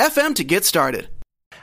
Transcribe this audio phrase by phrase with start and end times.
[0.00, 1.08] anchor.fm to get started.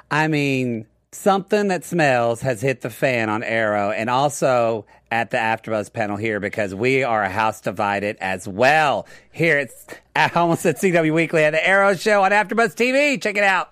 [0.10, 5.38] I mean, something that smells has hit the fan on Arrow and also at the
[5.38, 9.08] AfterBuzz panel here because we are a house divided as well.
[9.32, 13.22] Here it's I almost at CW Weekly at the Arrow Show on AfterBuzz TV.
[13.22, 13.72] Check it out.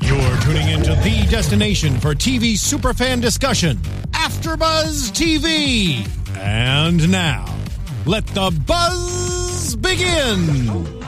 [0.00, 3.76] You're tuning into the destination for TV superfan discussion,
[4.12, 6.08] AfterBuzz TV.
[6.36, 7.46] And now,
[8.04, 11.03] let the buzz begin.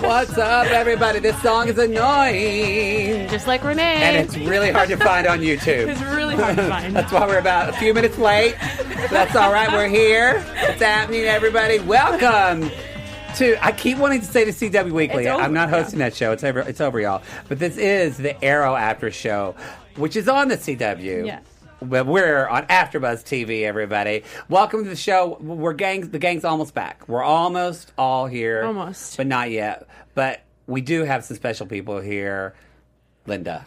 [0.00, 1.18] What's up, everybody?
[1.18, 3.28] This song is annoying.
[3.28, 3.82] Just like Renee.
[3.82, 5.88] And it's really hard to find on YouTube.
[5.90, 6.94] It's really hard to find.
[6.94, 8.54] That's why we're about a few minutes late.
[8.78, 9.70] But that's all right.
[9.72, 10.44] We're here.
[10.54, 11.80] It's happening, everybody.
[11.80, 12.70] Welcome
[13.36, 13.64] to.
[13.64, 15.26] I keep wanting to say to CW Weekly.
[15.28, 16.30] Over, I'm not hosting that show.
[16.32, 16.60] It's over.
[16.60, 17.22] It's over, y'all.
[17.48, 19.56] But this is the Arrow After Show,
[19.96, 21.26] which is on the CW.
[21.26, 21.40] Yeah.
[21.80, 24.24] But we're on AfterBuzz TV, everybody.
[24.48, 25.38] Welcome to the show.
[25.40, 26.08] We're gangs.
[26.08, 27.08] The gang's almost back.
[27.08, 28.64] We're almost all here.
[28.64, 29.16] Almost.
[29.16, 29.86] but not yet.
[30.14, 32.54] But we do have some special people here.
[33.26, 33.64] Linda.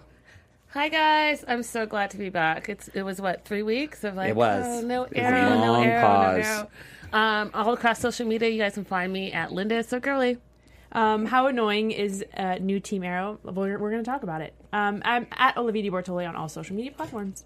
[0.74, 2.70] Hi guys, I'm so glad to be back.
[2.70, 4.66] It's it was what three weeks of like It was.
[4.66, 6.44] oh, no arrow, no arrow, pause.
[6.46, 6.70] no arrow.
[7.12, 10.38] Um, all across social media, you guys can find me at Linda is so girly.
[10.94, 13.40] Um, how annoying is uh, new Team Arrow?
[13.44, 14.54] We're, we're going to talk about it.
[14.74, 17.44] Um, I'm at Olivia Bortoli on all social media platforms.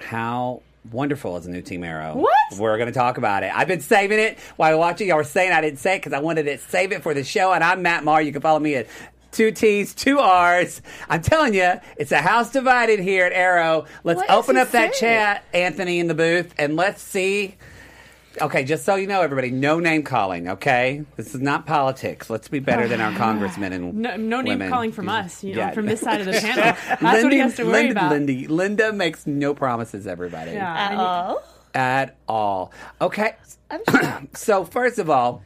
[0.00, 2.14] How wonderful is a new Team Arrow?
[2.16, 2.58] What?
[2.58, 3.52] We're going to talk about it.
[3.54, 5.08] I've been saving it while watching.
[5.08, 7.24] Y'all were saying I didn't say it because I wanted to save it for the
[7.24, 7.52] show.
[7.52, 8.22] And I'm Matt Marr.
[8.22, 8.86] You can follow me at
[9.30, 10.82] two T's, two R's.
[11.08, 13.86] I'm telling you, it's a house divided here at Arrow.
[14.04, 17.56] Let's What open up that chat, Anthony, in the booth, and let's see.
[18.40, 20.48] Okay, just so you know, everybody, no name calling.
[20.48, 22.30] Okay, this is not politics.
[22.30, 24.70] Let's be better than our congressmen and No, no name women.
[24.70, 25.70] calling from us, you know, Yeah.
[25.72, 26.76] from this side of the panel.
[27.00, 28.10] That's what he has to worry Linda, about.
[28.12, 30.52] Lindy, Linda makes no promises, everybody.
[30.52, 31.42] Yeah, I need- Oh,
[31.74, 32.72] At all.
[33.00, 33.34] Okay.
[33.70, 34.28] I'm.
[34.34, 35.42] So, first of all,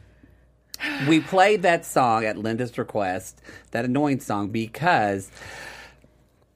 [1.09, 5.29] we played that song at Linda's request, that annoying song, because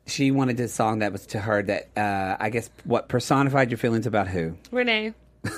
[0.06, 3.78] she wanted a song that was to her that, uh, I guess, what personified your
[3.78, 4.56] feelings about who?
[4.72, 5.14] Renee.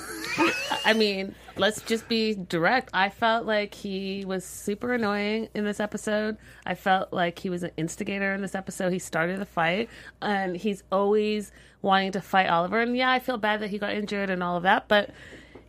[0.85, 2.89] I mean, let's just be direct.
[2.93, 6.37] I felt like he was super annoying in this episode.
[6.65, 8.91] I felt like he was an instigator in this episode.
[8.91, 9.89] He started the fight,
[10.21, 11.51] and he's always
[11.81, 12.81] wanting to fight Oliver.
[12.81, 15.09] And yeah, I feel bad that he got injured and all of that, but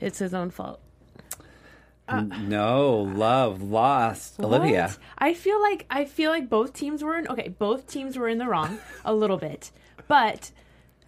[0.01, 0.81] it's his own fault.
[2.11, 4.39] no, love, lost.
[4.41, 4.95] Olivia.
[5.19, 8.39] I feel like I feel like both teams were in okay, both teams were in
[8.39, 9.71] the wrong a little bit.
[10.07, 10.51] But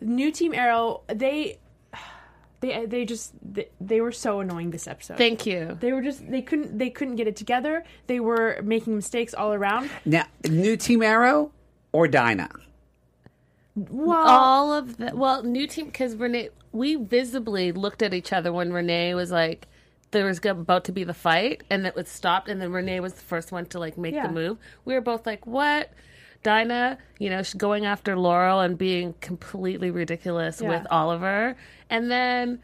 [0.00, 1.59] new team Arrow, they
[2.61, 5.19] they uh, they just they, they were so annoying this episode.
[5.19, 5.77] Thank you.
[5.81, 7.84] they were just they couldn't they couldn't get it together.
[8.06, 9.91] They were making mistakes all around.
[10.05, 11.53] Now, new Team Arrow
[11.93, 12.50] or Dinah?
[13.75, 18.53] Well, all of the well new team because renee we visibly looked at each other
[18.53, 19.67] when renee was like
[20.12, 23.12] there was about to be the fight and it was stopped and then renee was
[23.12, 24.28] the first one to like make Yeah.
[24.28, 25.91] the move we were both like what
[26.46, 30.68] dinah you know going after laurel and being completely ridiculous Yeah.
[30.68, 31.56] with oliver
[31.90, 32.60] and then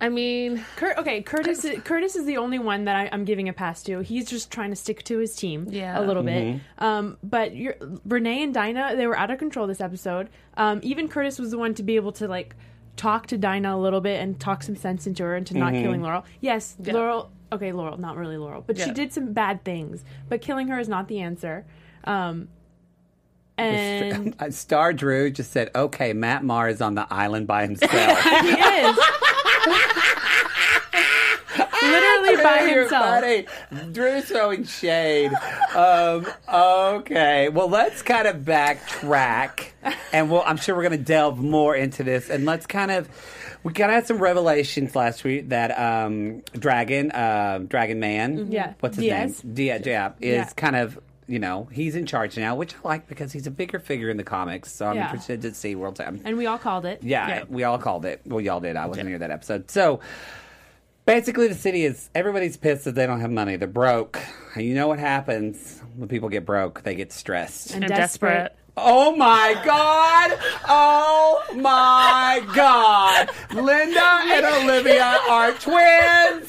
[0.00, 1.64] i mean Kurt, okay, Curtis.
[1.64, 4.00] Is, Curtis is the only one that I, I'm giving a pass to.
[4.00, 5.98] He's just trying to stick to his team, Yeah.
[5.98, 6.56] a little Mm-hmm.
[6.58, 6.60] bit.
[6.86, 10.28] Um, but you're, Renee and Dinah, they were out of control this episode.
[10.58, 12.54] Um, even Curtis was the one to be able to like
[12.96, 15.60] talk to Dinah a little bit and talk some sense into her into Mm-hmm.
[15.64, 16.24] not killing Laurel.
[16.40, 17.30] Yes, Laurel.
[17.50, 20.04] Okay, Laurel, not really Laurel, but she did some bad things.
[20.28, 21.64] But killing her is not the answer.
[22.04, 22.48] Um,
[23.58, 27.90] and Star Drew just said, okay, Matt Marr is on the island by himself.
[28.22, 28.98] he is
[31.82, 33.04] literally by You're himself.
[33.20, 33.46] funny.
[33.92, 35.30] Drew's throwing shade.
[35.74, 37.48] Um, okay.
[37.48, 39.68] Well, let's kind of backtrack,
[40.12, 42.28] and we'll, I'm sure we're going to delve more into this.
[42.30, 43.08] And let's kind of.
[43.62, 48.74] We kind of had some revelations last week that um, Dragon, uh, Dragon Man, Yeah.
[48.78, 49.42] what's his Diaz.
[49.42, 49.54] name?
[49.54, 50.44] Diaz, yeah, is Yeah.
[50.56, 53.78] kind of, you know, he's in charge now, which I like because he's a bigger
[53.78, 54.72] figure in the comics.
[54.72, 55.06] So I'm Yeah.
[55.06, 56.20] interested to see World Time.
[56.24, 57.02] And we all called it.
[57.02, 58.20] Yeah, we all called it.
[58.24, 58.76] Well, y'all did.
[58.76, 59.70] I wasn't here that episode.
[59.70, 60.00] So
[61.04, 63.56] basically, the city is everybody's pissed that they don't have money.
[63.56, 64.18] They're broke.
[64.54, 66.82] And you know what happens when people get broke?
[66.82, 67.72] They get stressed.
[67.74, 68.30] And, And desperate.
[68.30, 68.58] desperate.
[68.78, 70.38] Oh my God!
[70.68, 73.30] Oh my God!
[73.54, 76.46] Linda and Olivia are twins!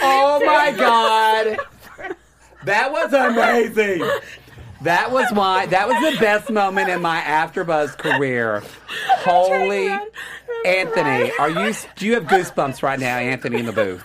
[0.00, 1.56] Oh my God!
[2.68, 4.06] That was amazing!
[4.82, 8.62] That was my that was the best moment in my AfterBuzz career.
[9.20, 10.10] Holy around.
[10.66, 14.04] Anthony, are you do you have goosebumps right now, Anthony in the booth?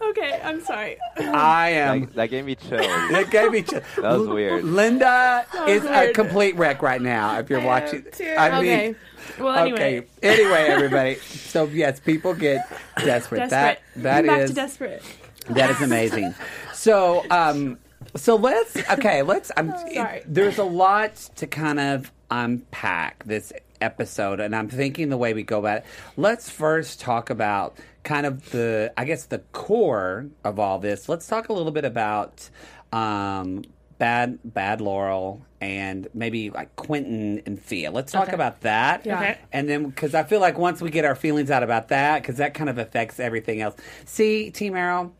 [0.00, 0.96] Okay, I'm sorry.
[1.18, 2.82] I am That, that gave me chills.
[2.86, 4.64] it gave me ch- That was weird.
[4.64, 7.38] Linda is a complete wreck right now.
[7.38, 8.04] If you're watching,
[8.38, 8.94] I mean, okay.
[9.40, 9.98] Well, anyway.
[10.00, 10.06] okay.
[10.22, 11.14] Anyway, everybody.
[11.16, 13.48] So yes, people get desperate.
[13.48, 13.50] Desperate.
[13.50, 15.02] That that Back is to desperate.
[15.50, 16.34] that is amazing.
[16.82, 17.78] So um,
[18.16, 19.22] so let's okay.
[19.22, 19.52] Let's.
[19.56, 19.72] I'm.
[19.72, 20.22] Oh, sorry.
[20.26, 25.44] there's a lot to kind of unpack this episode, and I'm thinking the way we
[25.44, 25.84] go about it.
[26.16, 31.08] Let's first talk about kind of the, I guess, the core of all this.
[31.08, 32.50] Let's talk a little bit about
[32.92, 33.62] um,
[33.98, 37.92] bad, bad Laurel, and maybe like Quentin and Thea.
[37.92, 38.34] Let's talk Okay.
[38.34, 39.06] about that.
[39.06, 39.20] Yeah.
[39.20, 39.38] Okay.
[39.52, 42.38] And then, because I feel like once we get our feelings out about that, because
[42.38, 43.76] that kind of affects everything else.
[44.04, 45.12] See, Team Arrow,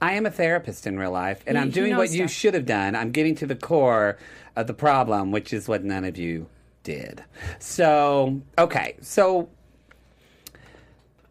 [0.00, 2.66] I am a therapist in real life, and He- I'm doing what you should have
[2.66, 2.94] done.
[2.94, 4.16] I'm getting to the core
[4.56, 6.46] of the problem, which is what none of you
[6.84, 7.24] did.
[7.58, 8.96] So, okay.
[9.00, 9.48] So,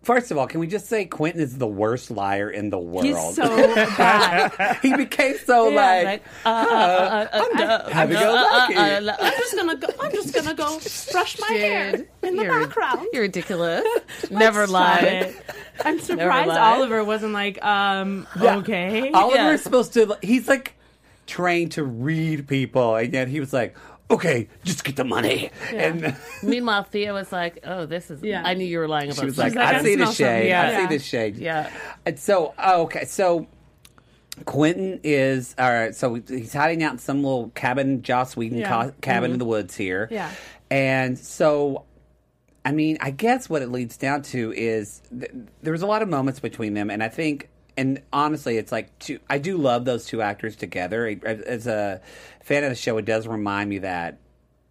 [0.08, 3.06] first of all, can we just say Quentin is the worst liar in the world?
[3.06, 3.44] He's so
[3.98, 4.80] bad.
[4.82, 7.28] he became so Yeah, like, Like, uh, uh,
[7.62, 8.76] uh, happy go lucky.
[8.78, 9.04] I'm
[9.38, 9.88] just gonna go.
[10.00, 10.80] I'm just gonna go
[11.12, 13.08] brush my hair Dude, in the you're, background.
[13.12, 13.84] You're ridiculous.
[14.32, 15.34] Never lie.
[15.84, 16.50] I'm surprised.
[16.50, 18.58] Oliver wasn't like, um, Yeah.
[18.58, 19.12] okay.
[19.12, 19.52] Oliver Yeah.
[19.52, 20.18] is supposed to.
[20.24, 20.74] He's like
[21.28, 23.76] trained to read people, and yet he was like,
[24.10, 28.22] "Okay, just get the money." And Meanwhile, Thea was like, "Oh, this is.
[28.24, 28.44] Yeah.
[28.46, 30.06] I knew you were lying about." she was something." like, like, "I I see the
[30.06, 30.52] smell something." shade.
[30.54, 30.88] I Yeah.
[30.90, 31.70] see the shade." Yeah.
[32.06, 33.48] And so, oh, okay, so
[34.46, 35.96] Quentin is all right.
[35.96, 38.70] So he's hiding out in some little cabin, Joss Whedon Yeah.
[38.70, 39.40] ca- cabin in mm-hmm.
[39.40, 40.08] the woods here.
[40.12, 40.32] Yeah.
[40.70, 41.84] and so.
[42.66, 45.32] I mean, I guess what it leads down to is th-
[45.64, 48.98] there was a lot of moments between them, and I think, and honestly, it's like
[49.00, 49.20] two.
[49.30, 51.08] I do love those two actors together.
[51.24, 52.02] As a
[52.44, 54.18] fan of the show, it does remind me that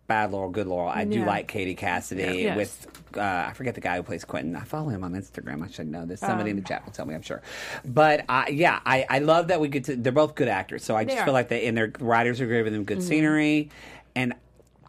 [0.08, 0.88] Bad Laurel, Good Laurel.
[0.88, 1.26] I do Yeah.
[1.26, 2.56] like Katie Cassidy Yes.
[2.56, 2.86] with
[3.16, 4.54] uh, I forget the guy who plays Quentin.
[4.56, 5.64] I follow him on Instagram.
[5.64, 6.20] I should know this.
[6.20, 7.14] Somebody Um, in the chat will tell me.
[7.14, 7.40] I'm sure.
[7.84, 9.96] But I, yeah, I, I love that we get to.
[9.96, 12.72] They're both good actors, so I just feel like they and their writers are giving
[12.74, 13.08] them good Mm-hmm.
[13.08, 13.70] scenery.
[14.14, 14.34] And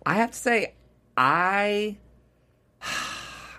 [0.06, 0.74] I have to say,
[1.16, 1.98] I.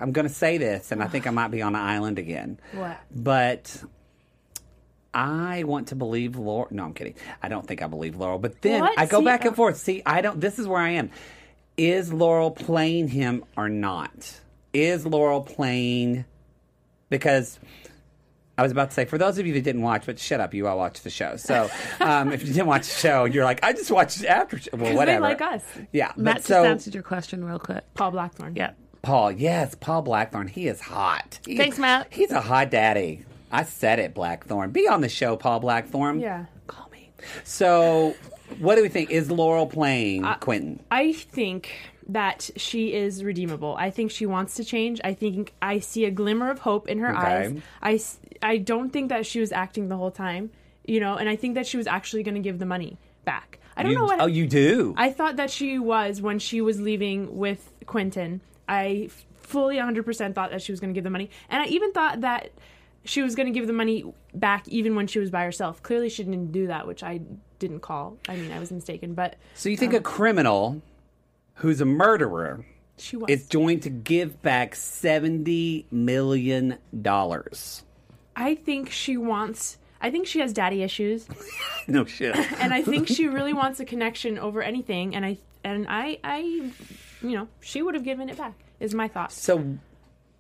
[0.01, 2.61] I'm going to say this, and I think I might be on an island again.
[2.73, 3.01] What?
[3.15, 3.83] But
[5.15, 6.69] I want to believe Laurel.
[6.71, 7.15] No, I'm kidding.
[7.43, 8.39] I don't think I believe Laurel.
[8.39, 8.99] But then What?
[8.99, 9.77] I go See, back and uh, forth.
[9.79, 10.41] See, I don't.
[10.41, 11.11] This is where I am.
[11.77, 14.41] Is Laurel playing him or not?
[14.73, 16.25] Is Laurel playing?
[17.09, 17.59] Because
[18.59, 20.53] I was about to say, for those of you that didn't watch, but shut up,
[20.53, 21.37] you all watched the show.
[21.37, 21.71] So
[22.01, 24.59] um, if you didn't watch the show, you're like, I just watched it after.
[24.73, 25.21] Well, 'Cause they whatever.
[25.23, 25.63] like us.
[25.93, 27.83] Yeah, Matt but just so answered your question real quick.
[27.95, 28.57] Paul Blackthorne.
[28.57, 28.73] Yeah.
[29.01, 30.49] Paul, yes, Paul Blackthorne.
[30.49, 31.39] He is hot.
[31.47, 32.09] He- Thanks, Matt.
[32.11, 33.25] He's a hot daddy.
[33.51, 34.71] I said it, Blackthorne.
[34.71, 36.21] Be on the show, Paul Blackthorne.
[36.21, 36.47] Yeah.
[36.67, 37.11] Call me.
[37.45, 38.15] So,
[38.59, 39.11] what do we think?
[39.11, 40.81] Is Laurel playing Quentin?
[40.91, 41.71] I think
[42.11, 43.75] that she is redeemable.
[43.79, 45.01] I think she wants to change.
[45.05, 47.61] I think I see a glimmer of hope in her Okay.
[47.83, 48.19] eyes.
[48.43, 50.51] I don't think that she was acting the whole time,
[50.87, 53.59] you know, and I think that she was actually going to give the money back.
[53.77, 54.21] I don't You- know what.
[54.21, 54.95] Oh, you do.
[54.97, 58.41] I thought that she was when she was leaving with Quentin.
[58.69, 59.11] I
[59.43, 61.29] fully 100% thought that she was going to give the money.
[61.51, 62.51] And I even thought that
[63.09, 65.83] she was going to give the money back even when she was by herself.
[65.83, 67.21] Clearly, she didn't do that, which I
[67.59, 68.19] didn't call.
[68.29, 70.83] I mean, I was mistaken, but so you think a um, criminal
[71.55, 72.65] who's a murderer
[72.99, 73.31] she was.
[73.31, 77.83] is going to give back seventy million dollars?
[78.37, 79.79] I think she wants.
[80.01, 81.27] I think she has daddy issues,
[81.89, 82.37] No shit.
[82.61, 85.17] and I think she really wants a connection over anything.
[85.17, 86.73] And I and I I, you
[87.23, 88.55] know, she would have given it back.
[88.81, 89.33] Is my thought.
[89.33, 89.79] so,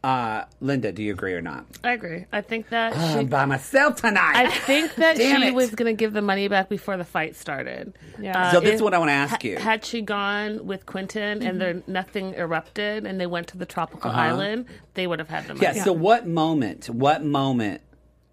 [0.08, 1.66] uh, Linda, do you agree or not?
[1.84, 2.24] I agree.
[2.32, 3.24] I think that I'm she.
[3.26, 4.36] by myself tonight.
[4.36, 5.54] I think that she it.
[5.54, 7.92] was going to give the money back before the fight started.
[8.18, 8.50] Yeah.
[8.50, 9.58] so this if- is what I want to ask you.
[9.58, 14.10] Had she gone with Quentin and there nothing erupted and they went to the tropical
[14.10, 15.66] island, they would have had the money.
[15.66, 15.76] Uh-huh.
[15.76, 15.84] Yeah.
[15.84, 16.88] So what moment?
[16.88, 17.82] What moment?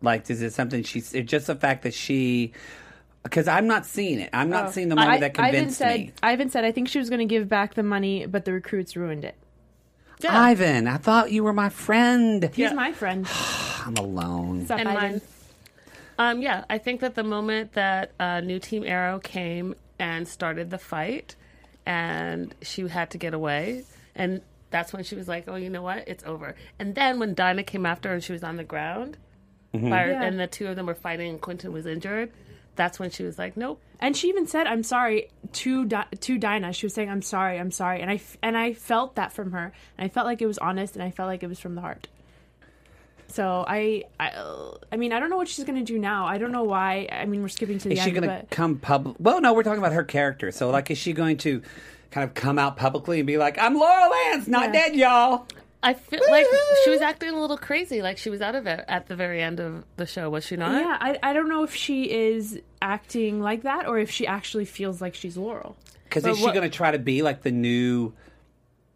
[0.01, 1.13] Like, is it something she's?
[1.13, 2.53] It's just the fact that she.
[3.23, 4.29] Because I'm not seeing it.
[4.31, 6.13] I'm not seeing the moment that Ivan convinced said, me.
[6.23, 8.95] Ivan said, I think she was going to give back the money, but the recruits
[8.95, 9.35] ruined it.
[10.19, 10.39] Yeah.
[10.41, 12.43] Ivan, I thought you were my friend.
[12.53, 12.73] He's Yeah.
[12.73, 13.27] my friend.
[13.85, 14.59] I'm alone.
[14.59, 15.11] What's and Ivan?
[15.11, 15.21] mine.
[16.17, 20.69] Um, yeah, I think that the moment that uh, New Team Arrow came and started
[20.69, 21.35] the fight,
[21.85, 23.83] and she had to get away,
[24.15, 24.41] and
[24.71, 26.07] that's when she was like, "Oh, you know what?
[26.07, 29.17] It's over." And then when Dinah came after her and she was on the ground,
[29.73, 30.23] by her- Yeah.
[30.23, 32.31] and the two of them were fighting, and Quentin was injured.
[32.77, 36.37] that's when she was like, "Nope." And she even said, "I'm sorry" to Di- to
[36.37, 36.73] Dinah.
[36.73, 39.51] She was saying, "I'm sorry, I'm sorry," and I f- and I felt that from
[39.53, 41.75] her, and I felt like it was honest, and I felt like it was from
[41.75, 42.07] the heart.
[43.27, 44.31] So I, I,
[44.91, 46.25] I mean, I don't know what she's gonna do now.
[46.25, 47.07] I don't know why.
[47.11, 49.15] I mean, we're skipping to the Is end, she going to come public?
[49.19, 50.51] Well, no, we're talking about her character.
[50.51, 51.61] So, like, is she going to
[52.11, 54.71] kind of come out publicly and be like, "I'm Laurel Lance, not Yeah.
[54.71, 55.47] dead, y'all"?
[55.85, 56.47] I feel like
[56.83, 59.41] she was acting a little crazy, like she was out of it at the very
[59.41, 60.81] end of the show, was she not?
[60.81, 64.65] yeah, I, I don't know if she is acting like that or if she actually
[64.65, 65.77] feels like she's Laurel.
[66.05, 68.13] Because is she what- going to try to be like the new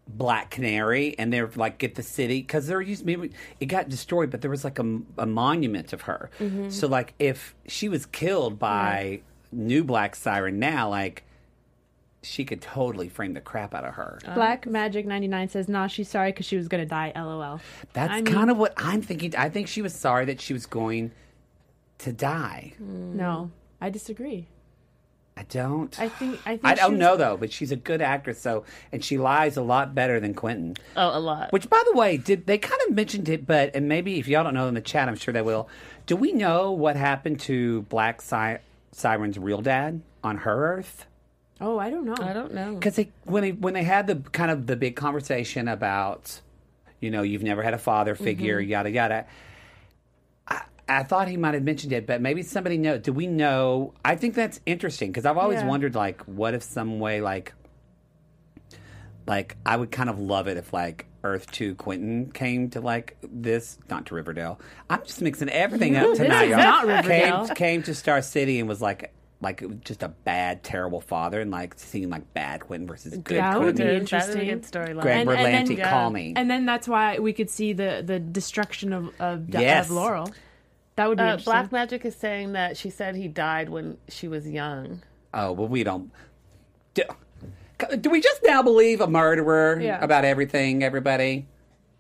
[0.08, 2.42] Black Canary and they're like get the city?
[2.42, 6.02] Because there used maybe it got destroyed, but there was like a, a monument of
[6.02, 6.32] her.
[6.40, 6.70] Mm-hmm.
[6.70, 11.24] So like if she was killed by new Black Siren now, like
[12.22, 14.20] she could totally frame the crap out of her.
[14.28, 14.34] Oh.
[14.34, 17.60] Black Magic ninety nine says, "Nah, she's sorry because she was gonna die." LOL.
[17.94, 19.36] That's I mean- kind of what I'm thinking.
[19.38, 21.12] I think she was sorry that she was going
[22.00, 22.74] to die.
[22.78, 23.16] Hmm.
[23.18, 24.48] No, I disagree.
[25.38, 25.98] I don't.
[25.98, 28.42] I think I think I she don't was- know though, but she's a good actress.
[28.42, 30.76] So, and she lies a lot better than Quentin.
[30.98, 31.54] Oh, a lot.
[31.54, 33.48] Which, by the way, did they kind of mentioned it?
[33.48, 35.70] But and maybe if y'all don't know in the chat, I'm sure they will.
[36.06, 38.58] Do we know what happened to Black si-
[38.92, 41.06] Siren's real dad on her Earth?
[41.62, 42.16] Oh, I don't know.
[42.20, 42.76] I don't know.
[42.76, 46.40] Because they when they when they had the kind of the big conversation about,
[47.02, 48.70] you know, you've never had a father figure, mm-hmm.
[48.72, 49.26] yada yada.
[50.48, 53.02] I, I thought he might have mentioned it, but maybe somebody knows.
[53.02, 53.94] Do we know?
[54.06, 55.68] I think that's interesting because I've always Yeah.
[55.68, 57.54] wondered, like, what if some way, like,
[59.28, 63.18] like I would kind of love it if like Earth Two Quentin came to like
[63.22, 64.60] this, not to Riverdale.
[64.90, 66.46] I'm just mixing everything up This tonight.
[66.46, 66.58] is y'all.
[66.60, 67.46] not Riverdale.
[67.48, 69.14] Came, came to Star City and was like.
[69.42, 73.58] Like just a bad, terrible father, and like seeing like bad Quentin versus good That
[73.60, 73.88] would Quentin.
[73.88, 74.48] be Dude, that is a interesting.
[74.48, 75.02] good storyline.
[75.02, 75.90] Greg And- and then- Berlanti, Yeah.
[75.90, 76.34] call me.
[76.36, 79.86] And then that's why we could see the the destruction of of, Yes.
[79.86, 80.30] of Laurel.
[80.98, 81.52] That would be Uh, interesting.
[81.54, 85.02] Black Magic is saying that she said he died when she was young.
[85.34, 86.12] oh, well, we don't.
[86.96, 87.04] Do,
[88.02, 90.04] do we just now believe a murderer Yeah.
[90.04, 91.46] about everything, everybody?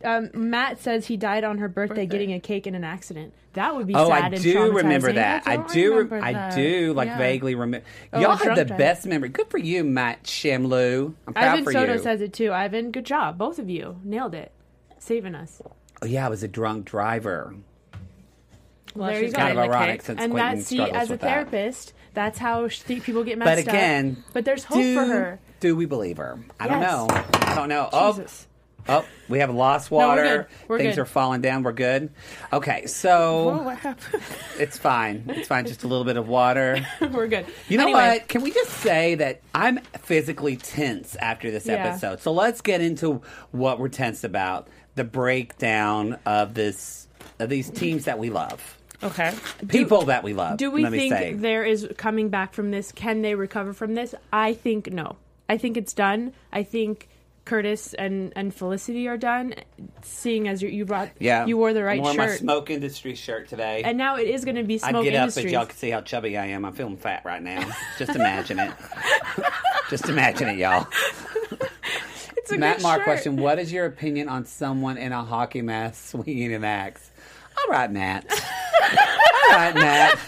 [0.03, 3.34] Um, Matt says he died on her birthday, getting a cake in an accident.
[3.53, 5.44] That would be Oh, sad I and do remember that.
[5.48, 5.94] I, don't do.
[5.96, 6.56] remember I that.
[6.56, 6.94] do.
[6.94, 7.18] Like Yeah.
[7.18, 7.86] vaguely remember.
[8.13, 8.77] Oh, Y'all had the drive.
[8.77, 9.29] best memory.
[9.29, 11.13] Good for you, Matt Shamloo.
[11.27, 11.98] I'm proud Ivan for Soto you.
[11.98, 12.51] Soto says it too.
[12.53, 14.51] Ivan, good job, both of you nailed it,
[15.00, 15.62] saving us.
[16.01, 17.56] oh, yeah, I was a drunk driver.
[18.96, 19.38] Well, There she's you go.
[19.41, 20.01] Kind of ironic cake.
[20.03, 21.27] since and Quentin that see, struggles as a with that.
[21.27, 23.65] therapist, that's how people get messed up.
[23.65, 24.34] But again, up.
[24.34, 25.39] But there's hope do, for her.
[25.60, 26.39] Do we believe her?
[26.60, 27.08] I don't know.
[27.10, 27.89] I don't know.
[27.91, 28.48] Jesus.
[28.50, 28.56] Oh,
[28.89, 30.22] oh, we have lost we're water.
[30.24, 30.46] good.
[30.67, 31.01] We're Things good.
[31.01, 31.63] are falling down.
[31.63, 32.10] We're good.
[32.51, 34.24] Okay, so what happened?
[34.60, 35.24] it's fine.
[35.27, 35.65] It's fine.
[35.65, 36.86] Just a little bit of water.
[37.12, 37.46] We're good.
[37.67, 38.27] You know Anyway, what?
[38.27, 41.75] Can we just say that I'm physically tense after this Yeah.
[41.88, 42.22] episode?
[42.22, 44.67] So let's get into what we're tense about.
[44.96, 47.08] The breakdown of this
[47.39, 48.77] of these teams that we love.
[49.01, 49.34] Okay.
[49.69, 50.58] People that we love.
[50.58, 51.34] Do we think say.
[51.34, 52.91] there is coming back from this?
[52.91, 54.13] Can they recover from this?
[54.34, 55.15] I think no.
[55.48, 56.34] I think it's done.
[56.51, 57.08] I think
[57.50, 59.56] Curtis and, and Felicity are done.
[60.03, 61.46] Seeing as you, you brought, yeah.
[61.48, 63.82] you wore the right I'm wearing my Smoak industry shirt today.
[63.84, 65.51] and now it is going to be smoke I smoke get up industries.
[65.51, 66.63] y'all can see how chubby I am.
[66.63, 67.68] I'm feeling fat right now.
[67.98, 68.72] Just imagine it.
[69.89, 70.88] Just imagine it, y'all.
[72.38, 73.06] it's a Matt good Mark shirt.
[73.06, 77.10] question: What is your opinion on someone in a hockey mask swinging an axe?
[77.58, 78.25] All right, Matt.
[79.50, 80.20] All right, Matt.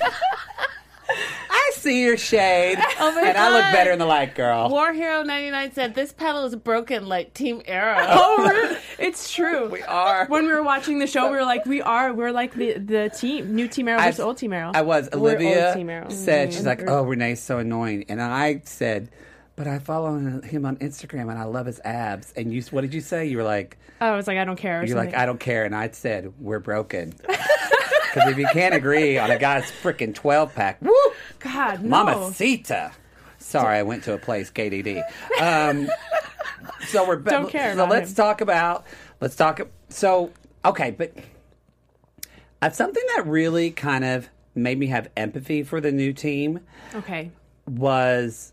[1.81, 4.69] See your shade, Oh my and I look better in the light, girl.
[4.69, 7.97] War Hero 99 said this pedal is broken like Team Arrow.
[8.11, 8.77] Oh, really?
[8.99, 9.67] it's true.
[9.67, 10.27] We are.
[10.27, 12.13] When we were watching the show, we were like, we are.
[12.13, 14.71] We're like the the team, new Team Arrow I- versus old Team Arrow.
[14.75, 15.09] I was.
[15.11, 15.73] We're Olivia
[16.09, 16.67] said she's mm-hmm.
[16.67, 19.09] like, "Oh, Renee's so annoying," and I said,
[19.55, 22.93] "But I follow him on Instagram, and I love his abs." And you, what did
[22.93, 23.25] you say?
[23.25, 24.83] You were like, Oh, I was like, I don't care.
[24.83, 25.15] "You're like.
[25.15, 27.13] I don't care," and I said, "We're broken."
[28.13, 30.93] Because if you can't agree on a guy's freaking twelve pack, woo,
[31.39, 32.03] God, no.
[32.05, 32.91] Mamacita.
[33.39, 35.01] Sorry, I went to a place, KDD.
[35.41, 35.89] Um,
[36.87, 38.15] so we're Don't care So about let's him.
[38.15, 38.85] talk about.
[39.19, 39.61] Let's talk.
[39.89, 40.31] So
[40.63, 41.13] okay, but
[42.61, 46.59] uh, something that really kind of made me have empathy for the new team
[46.93, 47.31] Okay.
[47.67, 48.51] was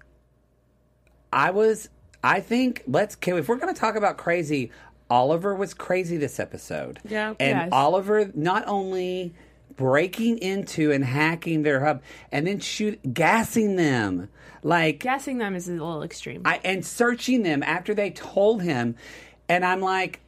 [1.32, 1.88] I was
[2.24, 4.70] I think let's okay, if we're going to talk about crazy,
[5.10, 7.00] Oliver was crazy this episode.
[7.08, 7.30] Yeah.
[7.40, 7.68] and Yes.
[7.72, 9.34] Oliver not only
[9.78, 14.28] breaking into and hacking their hub and then shoot gassing them
[14.62, 16.42] like Gassing them is a little extreme.
[16.44, 18.96] I, and searching them after they told him,
[19.48, 20.20] and I'm like,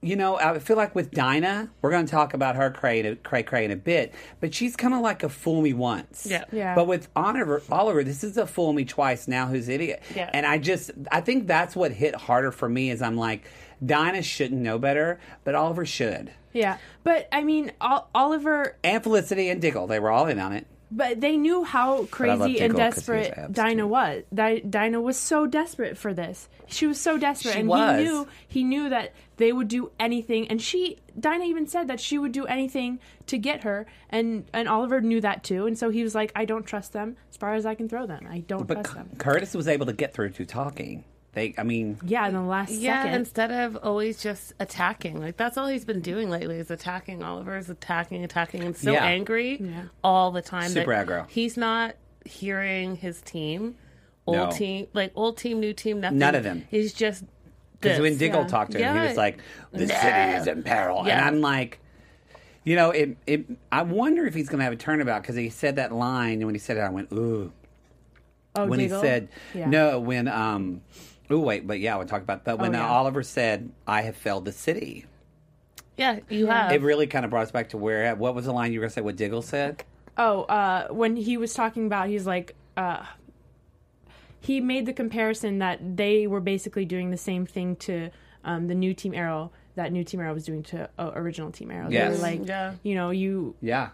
[0.00, 3.42] you know, I feel like with Dinah, we're going to talk about her cray cray
[3.42, 6.26] cray in a bit, but she's kind of like a fool me once.
[6.28, 6.44] Yeah.
[6.52, 6.74] Yeah.
[6.74, 9.46] But with Oliver, Oliver, this is a fool me twice now.
[9.46, 10.02] Who's idiot?
[10.14, 10.28] Yeah.
[10.34, 13.48] And I just, I think that's what hit harder for me is I'm like,
[13.84, 16.30] Dinah shouldn't know better, but Oliver should.
[16.54, 18.76] Yeah, but I mean, Ol- Oliver.
[18.82, 20.66] And Felicity and Diggle, they were all in on it.
[20.90, 23.86] But they knew how crazy and Diggle 'cause he has desperate abs, Dinah too.
[23.88, 24.22] was.
[24.32, 26.48] Di- Dinah was so desperate for this.
[26.68, 27.98] She was so desperate, She and was.
[27.98, 30.46] he knew he knew that they would do anything.
[30.46, 33.86] And she, Dinah, even said that she would do anything to get her.
[34.08, 35.66] And and Oliver knew that too.
[35.66, 38.06] And so he was like, "I don't trust them as far as I can throw
[38.06, 38.28] them.
[38.30, 41.02] I don't But trust C- them." Curtis was able to get through to talking.
[41.34, 43.20] They, I mean, Yeah, in the last Yeah, second.
[43.20, 45.20] instead of always just attacking.
[45.20, 47.22] Like that's all he's been doing lately is attacking.
[47.22, 49.04] Oliver is attacking, attacking, and so Yeah.
[49.04, 49.82] angry Yeah.
[50.04, 50.70] all the time.
[50.70, 51.28] Super that aggro.
[51.28, 53.74] He's not hearing his team,
[54.26, 54.50] old No.
[54.52, 56.00] team, like old team, new team.
[56.00, 56.18] Nothing.
[56.18, 56.64] None of them.
[56.70, 57.24] He's just
[57.80, 58.46] because when Diggle yeah.
[58.46, 59.08] talked to him, he Yeah.
[59.08, 59.38] was like,
[59.72, 59.94] "The Nah.
[59.94, 61.26] city is in peril," and Yeah.
[61.26, 61.80] I'm like,
[62.62, 63.16] you know, it.
[63.26, 66.34] it I wonder if he's going to have a turnabout because he said that line,
[66.34, 67.52] and when he said it, I went, "Ooh."
[68.56, 69.00] oh, when Diggle?
[69.02, 69.68] he said Yeah.
[69.68, 70.80] no, when um,
[71.30, 72.44] oh wait, but yeah, we'll talk about.
[72.44, 72.88] But when Oh, uh, yeah.
[72.88, 75.06] Oliver said, "I have failed the city,"
[75.96, 76.72] Yeah, you have.
[76.72, 78.14] it really kind of brought us back to where.
[78.16, 79.00] What was the line you were going to say?
[79.00, 79.84] What Diggle said?
[80.16, 83.04] Oh, uh, when he was talking about, he's like, uh,
[84.40, 88.10] he made the comparison that they were basically doing the same thing to
[88.44, 91.70] um, the new Team Arrow that new Team Arrow was doing to uh, original Team
[91.70, 91.88] Arrow.
[91.88, 92.16] They Yes.
[92.16, 92.74] were like, Yeah.
[92.84, 93.88] you know, you Yeah,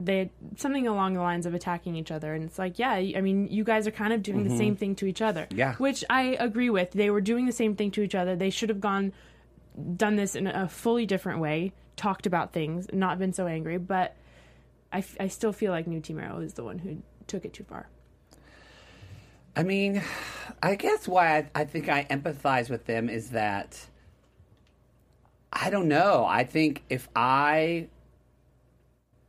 [0.00, 3.48] they something along the lines of attacking each other, and it's like, yeah, I mean,
[3.48, 5.42] you guys are kind of doing the same thing to each other.
[5.42, 5.58] Mm-hmm.
[5.58, 5.74] Yeah.
[5.76, 6.90] which I agree with.
[6.92, 8.34] They were doing the same thing to each other.
[8.36, 9.12] They should have gone
[9.96, 13.78] done this in a fully different way, talked about things, not been so angry.
[13.78, 14.14] But
[14.92, 17.52] I, f- I still feel like New Team Arrow is the one who took it
[17.52, 17.88] too far.
[19.56, 20.02] I mean,
[20.62, 23.86] I guess why I, I think I empathize with them is that
[25.52, 26.26] I don't know.
[26.28, 27.86] I think if I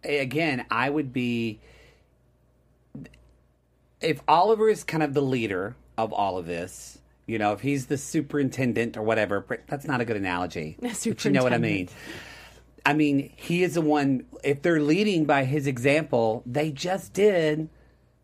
[0.06, 1.60] again, I would be
[4.02, 7.88] if Oliver is kind of the leader of all of this, you know, if he's
[7.88, 10.78] the superintendent or whatever, that's not a good analogy.
[10.82, 11.90] But you know what I mean.
[12.86, 14.26] I mean, he is the one.
[14.44, 17.70] If they're leading by his example, they just did.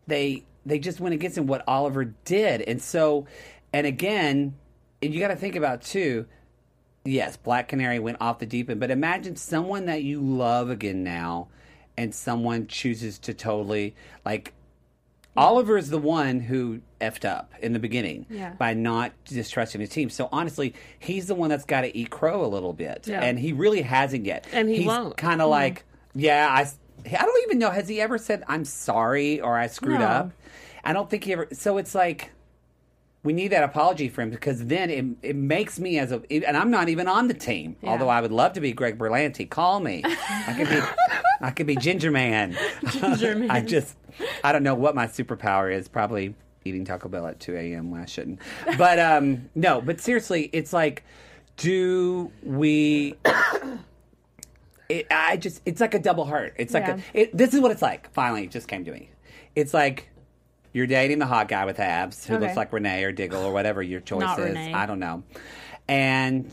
[0.06, 3.26] They they just went against him what Oliver did, and so,
[3.72, 4.54] and again,
[5.02, 6.26] and you got to think about too.
[7.04, 11.02] Yes, Black Canary went off the deep end, but imagine someone that you love again
[11.02, 11.48] now,
[11.96, 13.94] and someone chooses to totally
[14.24, 14.52] like.
[15.34, 18.50] Oliver is the one who effed up in the beginning Yeah.
[18.52, 20.10] by not distrusting his team.
[20.10, 23.22] So honestly, he's the one that's got to eat crow a little bit, Yeah.
[23.22, 24.46] and he really hasn't yet.
[24.52, 25.16] And he he's won't.
[25.16, 26.68] Kind of like, yeah, I.
[27.06, 27.70] I don't even know.
[27.70, 30.06] Has he ever said I'm sorry or I screwed No.
[30.06, 30.32] up?
[30.84, 31.48] I don't think he ever.
[31.52, 32.30] So it's like
[33.24, 36.56] we need that apology for him because then it, it makes me as a and
[36.56, 37.76] I'm not even on the team.
[37.84, 39.48] Although I would love to be Greg Berlanti.
[39.48, 40.02] Call me.
[40.04, 40.76] I could be
[41.42, 42.56] I could be Ginger Man.
[42.90, 43.50] Ginger Man.
[43.50, 43.96] I just
[44.44, 45.88] I don't know what my superpower is.
[45.88, 47.90] Probably eating Taco Bell at 2 a.m.
[47.90, 48.40] when I shouldn't.
[48.78, 49.80] But um no.
[49.80, 51.04] But seriously, it's like,
[51.56, 53.16] do we?
[54.88, 56.54] It, I just it's like a double heart.
[56.58, 56.98] It's like Yeah.
[57.14, 58.12] a, it, this is what it's like.
[58.12, 59.08] Finally, it just came to me.
[59.56, 60.10] It's like
[60.74, 62.44] you're dating the hot guy with abs who Okay.
[62.44, 64.44] looks like Renee or Diggle or whatever your choice Not is.
[64.48, 64.74] Renee.
[64.74, 65.22] I don't know.
[65.88, 66.50] And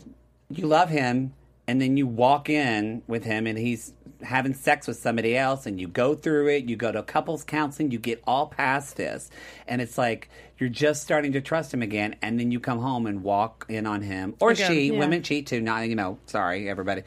[0.48, 1.34] you love him,
[1.70, 5.80] and then you walk in with him, and he's having sex with somebody else, and
[5.80, 6.64] you go through it.
[6.68, 7.92] You go to couples counseling.
[7.92, 9.30] You get all past this,
[9.68, 10.28] and it's like
[10.58, 13.86] you're just starting to trust him again, and then you come home and walk in
[13.86, 14.70] on him or Again.
[14.72, 14.92] she.
[14.92, 14.98] Yeah.
[14.98, 15.60] Women cheat too.
[15.60, 16.18] Not you know.
[16.26, 17.02] Sorry, everybody.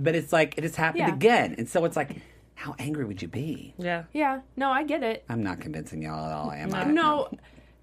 [0.00, 1.14] But it's like it has happened Yeah.
[1.14, 2.16] again, and so it's like,
[2.56, 3.72] how angry would you be?
[3.78, 4.02] yeah.
[4.12, 5.24] Yeah, no, I get it.
[5.28, 6.84] I'm not convincing y'all at all, am I?
[6.84, 7.28] No,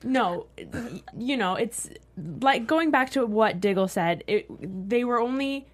[0.03, 0.47] no,
[1.17, 1.89] you know, it's
[2.41, 4.23] like going back to what Diggle said.
[4.27, 4.45] It,
[4.89, 5.65] they were only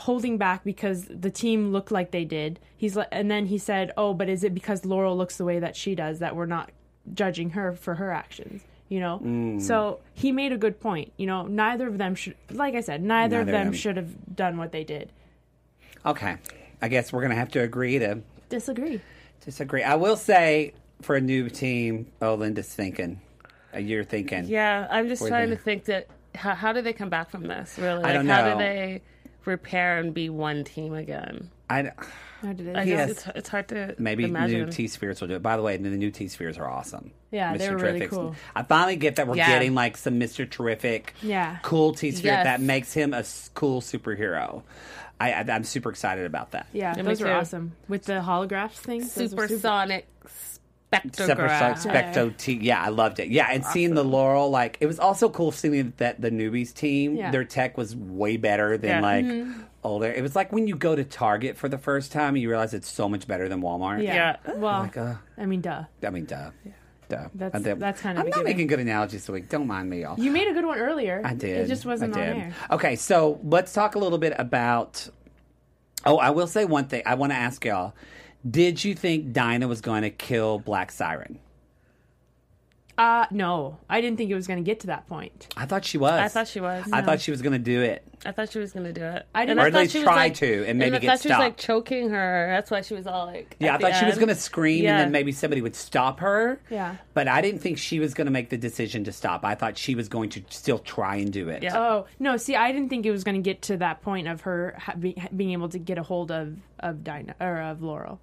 [0.00, 2.58] holding back because the team looked like they did.
[2.76, 5.58] He's like, and then he said, "Oh, but is it because Laurel looks the way
[5.60, 6.70] that she does that we're not
[7.14, 9.20] judging her for her actions?" You know.
[9.22, 9.60] Mm.
[9.60, 11.12] So he made a good point.
[11.16, 13.74] You know, neither of them should, like I said, neither, Neither of of them them.
[13.74, 15.12] should have done what they did.
[16.04, 16.36] Okay,
[16.80, 19.00] I guess we're gonna have to agree to Disagree.
[19.44, 19.82] disagree.
[19.82, 23.20] I will say for a new team, oh, Linda's thinking.
[23.74, 24.46] Uh, You're thinking.
[24.46, 27.42] Yeah, I'm just trying the- to think that how, how do they come back from
[27.44, 27.76] this?
[27.78, 28.52] Really, I like don't how know.
[28.54, 29.02] do they
[29.46, 31.50] repair and be one team again?
[31.68, 31.92] I,
[32.42, 32.76] How did it?
[32.76, 33.08] I Yes.
[33.08, 34.64] guess it's, it's hard to maybe imagine.
[34.66, 35.42] new T spheres will do it.
[35.42, 37.12] By the way, the new T spheres are awesome.
[37.30, 38.34] Yeah, they were really Terrific's- cool.
[38.56, 39.48] I finally get that we're Yeah.
[39.48, 40.48] getting like some Mr.
[40.50, 41.58] Terrific, Yeah.
[41.62, 42.44] cool T sphere Yes.
[42.44, 44.62] that makes him a s- cool superhero.
[45.20, 46.66] I, I, I'm super excited about that.
[46.72, 47.32] Yeah, me those were too.
[47.34, 49.00] awesome with the holographs thing.
[49.00, 50.06] those were super- Supersonic
[50.92, 51.12] Separate
[51.50, 51.86] spectrograph.
[52.14, 52.54] Specto T.
[52.54, 53.28] Yeah, I loved it.
[53.28, 57.14] Yeah, and seeing the Laurel, like, it was also cool seeing that the newbies team,
[57.16, 57.30] Yeah.
[57.30, 59.00] their tech was way better than, Yeah.
[59.00, 59.60] like, Mm-hmm.
[59.84, 60.10] older.
[60.12, 62.74] It was like when you go to Target for the first time and you realize
[62.74, 64.02] it's so much better than Walmart.
[64.02, 64.36] Yeah.
[64.46, 64.52] Yeah.
[64.56, 65.84] Well, Like, uh, I mean, duh.
[66.04, 66.50] I mean, duh.
[67.08, 67.28] Duh.
[67.34, 68.52] That's- I did- that's kind of I'm a not given.
[68.52, 69.48] making good analogies this week.
[69.48, 70.18] Don't mind me, y'all.
[70.18, 71.20] You made a good one earlier.
[71.24, 71.58] I did.
[71.64, 72.52] It just wasn't I on air.
[72.72, 75.08] Okay, so let's talk a little bit about.
[76.04, 77.02] Oh, I will say one thing.
[77.06, 77.94] I want to ask y'all:
[78.48, 81.38] Did you think Dinah was going to kill Black Siren?
[82.98, 85.48] Uh, no, I didn't think it was going to get to that point.
[85.56, 86.12] I thought she was.
[86.12, 86.84] I thought she was.
[86.92, 88.02] I thought she was going to do it.
[88.26, 89.26] I thought she was going to do it.
[89.34, 90.98] I didn't- And Or at thought least she was, try like- to and maybe I
[90.98, 92.48] get thought she was like choking her.
[92.50, 93.56] That's why she was all like.
[93.58, 94.26] Yeah, I at thought the she was end.
[94.26, 94.90] going to scream Yeah.
[94.90, 96.60] and then maybe somebody would stop her.
[96.68, 96.96] Yeah.
[97.14, 99.46] But I didn't think she was going to make the decision to stop.
[99.46, 101.62] I thought she was going to still try and do it.
[101.62, 101.78] Yeah.
[101.78, 102.36] Oh no!
[102.36, 104.96] See, I didn't think it was going to get to that point of her ha-
[105.00, 108.20] be, being able to get a hold of of Dinah or of Laurel.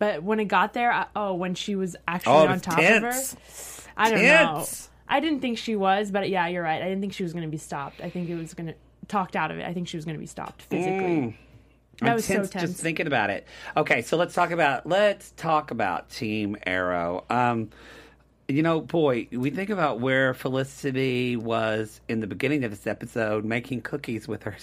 [0.00, 2.78] But when it got there, I, oh, when she was actually Oh, on was top
[2.78, 3.32] tense.
[3.34, 3.38] of
[3.84, 4.88] her, I don't Tense.
[4.88, 5.14] know.
[5.14, 6.80] I didn't think she was, but yeah, you're right.
[6.82, 8.00] I didn't think she was going to be stopped.
[8.00, 8.74] I think it was going to
[9.08, 9.64] talked out of it.
[9.66, 11.36] I think she was going to be stopped physically.
[12.00, 12.70] That I'm was so tense tense.
[12.70, 13.46] just thinking about it.
[13.76, 17.24] Okay, so let's talk about let's talk about Team Arrow.
[17.28, 17.68] Um,
[18.48, 23.44] you know, boy, we think about where Felicity was in the beginning of this episode,
[23.44, 24.56] making cookies with her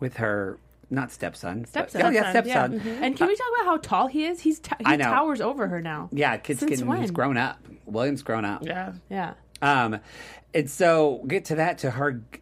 [0.00, 0.58] with her
[0.92, 2.02] not stepson, but- Stepson.
[2.02, 3.02] oh yeah, Stepson, stepson.
[3.02, 4.40] And can we talk about how tall he is?
[4.40, 5.04] He's t- he I know.
[5.06, 6.08] towers over her now.
[6.12, 7.58] Yeah, kid's Since getting he's grown up.
[7.86, 8.64] William's grown up.
[8.64, 8.92] Yeah.
[9.10, 9.34] Yeah.
[9.60, 9.98] Um,
[10.54, 12.38] and so get to that to her g-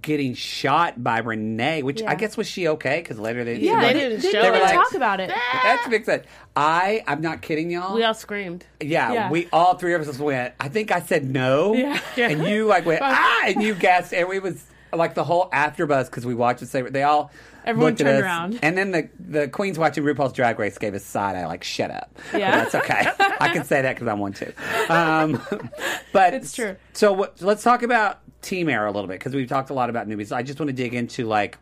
[0.00, 3.00] getting shot by Renee, which I guess was she okay?
[3.00, 4.48] Because later they Yeah, They they, didn't they show didn't it.
[4.48, 5.30] even They were like- talk about it.
[5.62, 6.24] That's big sense.
[6.56, 7.94] I I'm not kidding y'all.
[7.94, 8.64] We all screamed.
[8.80, 9.30] Yeah, Yeah.
[9.30, 10.54] we all three of us went.
[10.60, 11.98] I think I said no, Yeah.
[12.16, 14.64] and you like went ah, and you guessed, and we was
[14.94, 16.68] like the whole AfterBuzz because we watched it.
[16.68, 17.30] Say they all
[17.64, 18.58] Everyone turned around.
[18.62, 21.90] and then the the queens watching RuPaul's Drag Race gave us side eye like shut
[21.90, 22.18] up.
[22.34, 22.50] Yeah.
[22.64, 23.34] But that's okay.
[23.40, 24.52] I can say that because I'm one too.
[24.88, 25.40] Um,
[26.12, 26.76] but It's true.
[26.92, 29.90] So what, let's talk about Team Arrow a little bit because we've talked a lot
[29.90, 30.28] about newbies.
[30.28, 31.58] So I just want to dig into like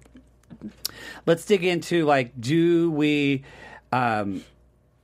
[1.26, 3.44] let's dig into like do we
[3.92, 4.42] um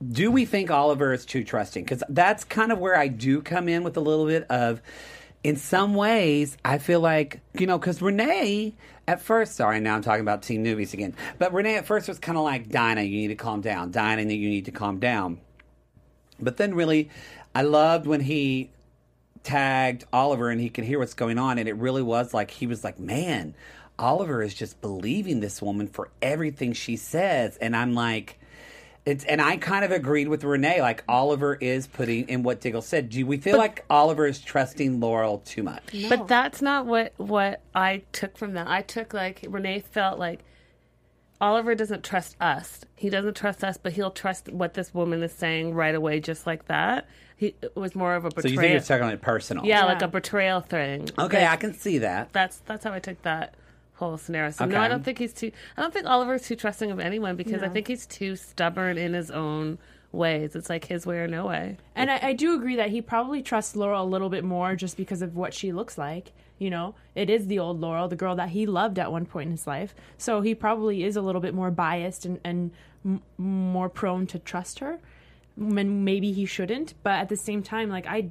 [0.07, 1.83] do we think Oliver is too trusting?
[1.83, 4.79] Because that's kind of where I do come in with a little bit of,
[5.43, 8.75] in some ways, I feel like, you know, because Renee
[9.07, 12.19] at first, sorry, now I'm talking about teen newbies again, but Renee at first was
[12.19, 13.91] kind of like, Dinah, you need to calm down.
[13.91, 15.39] Dinah, you need to calm down.
[16.39, 17.09] But then really,
[17.55, 18.69] I loved when he
[19.43, 21.57] tagged Oliver and he could hear what's going on.
[21.57, 23.55] And it really was like, he was like, man,
[23.97, 27.57] Oliver is just believing this woman for everything she says.
[27.57, 28.36] And I'm like,
[29.07, 30.81] it's, and I kind of agreed with Renee.
[30.81, 33.09] Like Oliver is putting in what Diggle said.
[33.09, 35.83] Do we feel like Oliver is trusting Laurel too much?
[36.09, 38.67] But that's not what what I took from that.
[38.67, 40.41] I took like Renee felt like
[41.39, 42.81] Oliver doesn't trust us.
[42.95, 46.47] He doesn't trust us, but he'll trust what this woman is saying right away, just
[46.47, 47.07] like that.
[47.35, 48.53] He it was more of a So betrayal.
[48.53, 49.65] you think you're taking it personal?
[49.65, 49.85] yeah, Yeah.
[49.85, 51.09] like a betrayal thing.
[51.17, 52.33] Okay, That- I can see that.
[52.33, 53.53] that's that's how I took that
[53.97, 54.51] whole scenario.
[54.51, 55.51] So no, I don't think he's too.
[55.75, 59.13] I don't think Oliver's too trusting of anyone because I think he's too stubborn in
[59.13, 59.79] his own
[60.11, 60.55] ways.
[60.55, 61.77] It's like his way or no way.
[61.95, 64.97] And I, I do agree that he probably trusts Laurel a little bit more just
[64.97, 66.31] because of what she looks like.
[66.59, 69.47] You know, it is the old Laurel, the girl that he loved at one point
[69.47, 69.93] in his life.
[70.17, 72.71] So he probably is a little bit more biased and, and
[73.05, 74.99] m- more prone to trust her.
[75.55, 78.29] When maybe he shouldn't, but at the same time, like I,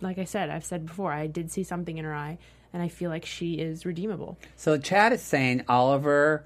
[0.00, 2.38] like I said, I've said before, I did see something in her eye,
[2.72, 4.38] and I feel like she is redeemable.
[4.56, 6.44] So Chad is saying Oliver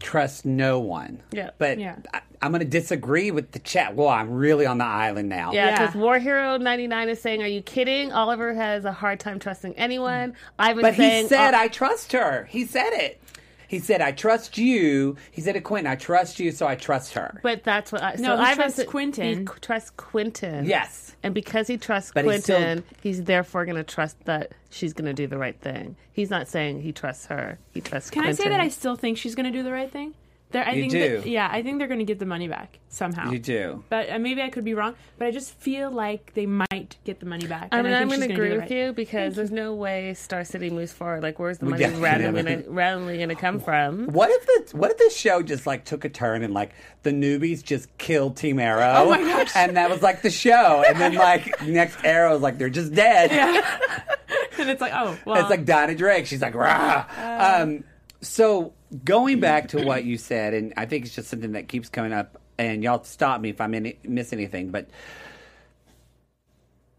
[0.00, 1.20] trusts no one.
[1.32, 1.50] Yeah.
[1.58, 1.96] But Yeah.
[2.12, 3.94] I, I'm going to disagree with the chat.
[3.96, 5.52] Well, I'm really on the island now.
[5.52, 5.78] Yeah, Yeah.
[5.86, 8.12] because War Hero ninety nine is saying, "Are you kidding?
[8.12, 11.68] Oliver has a hard time trusting anyone." I've been But saying, he said, uh, I
[11.68, 12.44] trust her.
[12.50, 13.18] He said it.
[13.68, 15.16] He said, I trust you.
[15.30, 17.40] He said to Quentin, I trust you, so I trust her.
[17.42, 18.14] But that's what I.
[18.18, 19.38] No, so he I've been trusts sa- Quentin.
[19.40, 20.64] He trusts Quentin.
[20.66, 21.16] yes.
[21.22, 24.92] And because he trusts But he's still- Quentin, he's therefore going to trust that she's
[24.92, 25.96] going to do the right thing.
[26.12, 27.58] He's not saying he trusts her.
[27.72, 28.40] He trusts Can Quentin.
[28.40, 30.14] I say that I still think she's going to do the right thing?
[30.54, 31.16] There, I You think do.
[31.18, 33.32] That, yeah, I think they're going to get the money back somehow.
[33.32, 33.82] You do.
[33.88, 34.94] But uh, maybe I could be wrong.
[35.18, 37.70] But I just feel like they might get the money back.
[37.72, 39.74] I and mean, I I'm think going to agree with right- you because there's no
[39.74, 41.24] way Star City moves forward.
[41.24, 41.98] Like, where's the money Yeah.
[41.98, 44.06] randomly gonna, randomly going to come from?
[44.06, 46.70] What if the what if the show just like took a turn and like
[47.02, 48.94] the newbies just killed Team Arrow?
[49.02, 49.50] Oh my gosh.
[49.56, 52.94] And that was like the show, and then like next Arrow is like they're just
[52.94, 53.32] dead.
[53.32, 53.78] Yeah.
[54.60, 56.26] and it's like, oh, well, It's like Donna Drake.
[56.26, 57.06] She's like, rah.
[57.18, 57.82] Um,
[58.20, 58.72] so
[59.04, 62.12] going back to what you said, and I think it's just something that keeps coming
[62.12, 64.88] up, and y'all stop me if I min- miss anything, but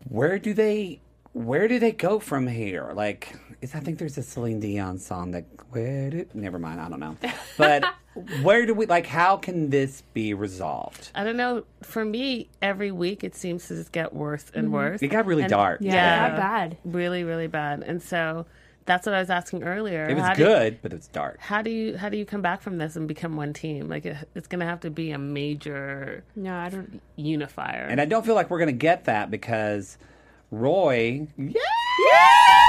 [0.10, 1.02] where do they
[1.34, 2.92] where do they go from here?
[2.94, 6.88] Like, is I think there's a Celine Dion song that where do never mind, I
[6.88, 7.18] don't know.
[7.58, 7.84] But
[8.42, 11.12] where do we like how can this be resolved?
[11.14, 11.66] I don't know.
[11.84, 14.76] For me, every week it seems to just get worse and mm-hmm.
[14.76, 15.02] worse.
[15.02, 15.82] It got really And- dark.
[15.82, 16.28] yeah, Yeah.
[16.30, 16.78] not bad.
[16.86, 17.84] really, really bad.
[17.84, 18.46] And so
[18.86, 20.06] that's what I was asking earlier.
[20.08, 21.40] It was How do- good, but it's dark.
[21.40, 23.90] how do you how do you come back from this and become one team?
[23.90, 27.02] Like it, it's going to have to be a major No, I don't.
[27.16, 27.88] unifier.
[27.90, 29.98] And I don't feel like we're going to get that because
[30.52, 32.66] Roy, yeah,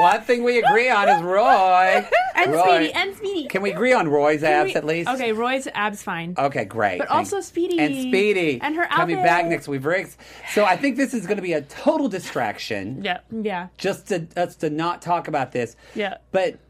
[0.00, 2.06] One thing we agree on is Roy.
[2.38, 2.62] And Roy.
[2.76, 3.48] Speedy, and Speedy.
[3.48, 5.10] Can we agree on Roy's Can abs we- at least?
[5.10, 6.36] Okay, Roy's abs fine.
[6.38, 6.98] Okay, great.
[6.98, 7.80] But Thank- also Speedy.
[7.80, 8.60] And Speedy.
[8.62, 9.26] And her Coming outfit.
[9.28, 9.80] back next week.
[9.80, 10.16] Very ex-
[10.54, 13.02] So I think this is going to be a total distraction.
[13.02, 13.18] Yeah.
[13.32, 13.68] Yeah.
[13.76, 15.74] Just to us to not talk about this.
[15.96, 16.18] Yeah.
[16.30, 16.60] But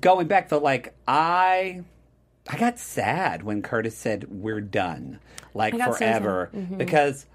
[0.00, 1.82] going back though, like I
[2.48, 5.18] I got sad when Curtis said we're done.
[5.54, 6.22] Like I got so sad.
[6.22, 6.50] forever.
[6.54, 6.76] Mm-hmm.
[6.76, 7.26] Because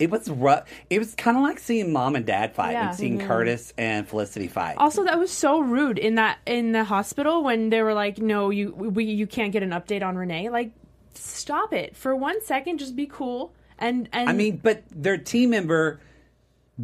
[0.00, 0.66] it was rough.
[0.88, 2.88] It was kind of like seeing mom and dad fight Yeah.
[2.88, 3.28] and seeing mm-hmm.
[3.28, 4.76] Curtis and Felicity fight.
[4.78, 8.50] Also, that was so rude in that in the hospital when they were like, "No,
[8.50, 10.72] you we you can't get an update on Renee." Like,
[11.14, 12.78] stop it for one second.
[12.78, 13.52] Just be cool.
[13.78, 16.00] And and I mean, but their team member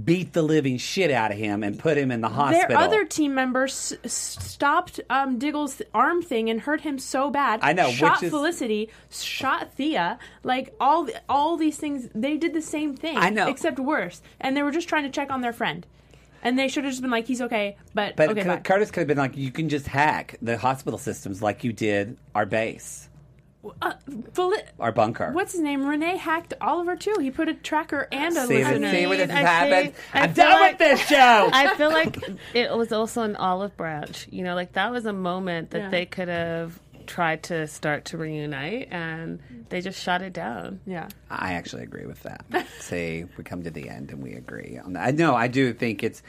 [0.04, 2.68] beat the living shit out of him and put him in the hospital.
[2.68, 7.60] their other team members s- stopped um, Diggle's arm thing and hurt him so bad.
[7.62, 10.18] I know, Shot is- Felicity, shot Thea.
[10.42, 13.16] Like all all these things, they did the same thing.
[13.16, 13.48] I know.
[13.48, 14.20] except worse.
[14.40, 15.86] And they were just trying to check on their friend.
[16.42, 18.58] And they should have just been like, "He's okay," but, But okay, bye.
[18.58, 22.16] Curtis could have been like, you can just hack the hospital systems like you did
[22.36, 23.08] our base,
[23.82, 23.94] Uh,
[24.32, 25.32] Feli- our bunker.
[25.32, 25.84] What's his name?
[25.84, 27.16] Renee hacked Oliver too.
[27.20, 28.90] He put a tracker and a See, listener.
[28.92, 29.72] see where this I has happened?
[29.72, 31.50] think- I I'm feel done like- with this show.
[31.52, 32.18] I feel like
[32.54, 34.28] it was also an olive branch.
[34.30, 35.90] You know, like that was a moment that Yeah.
[35.90, 40.80] they could have tried to start to reunite and they just shot it down.
[40.86, 41.08] yeah.
[41.30, 42.44] I actually agree with that.
[42.80, 45.14] See, we come to the end and we agree on that.
[45.16, 46.22] No, I do think it's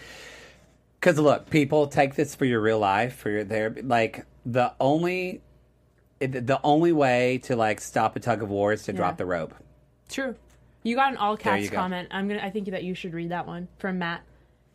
[1.00, 5.42] because look, people take this for your real life, for your their like the only
[6.20, 9.26] it, the only way to like stop a tug of war is to drop the
[9.26, 9.54] rope.
[10.10, 10.36] True.
[10.84, 11.76] You got an all There caps go.
[11.78, 12.08] comment.
[12.12, 12.42] I'm gonna.
[12.42, 14.22] I think that you should read that one from Matt.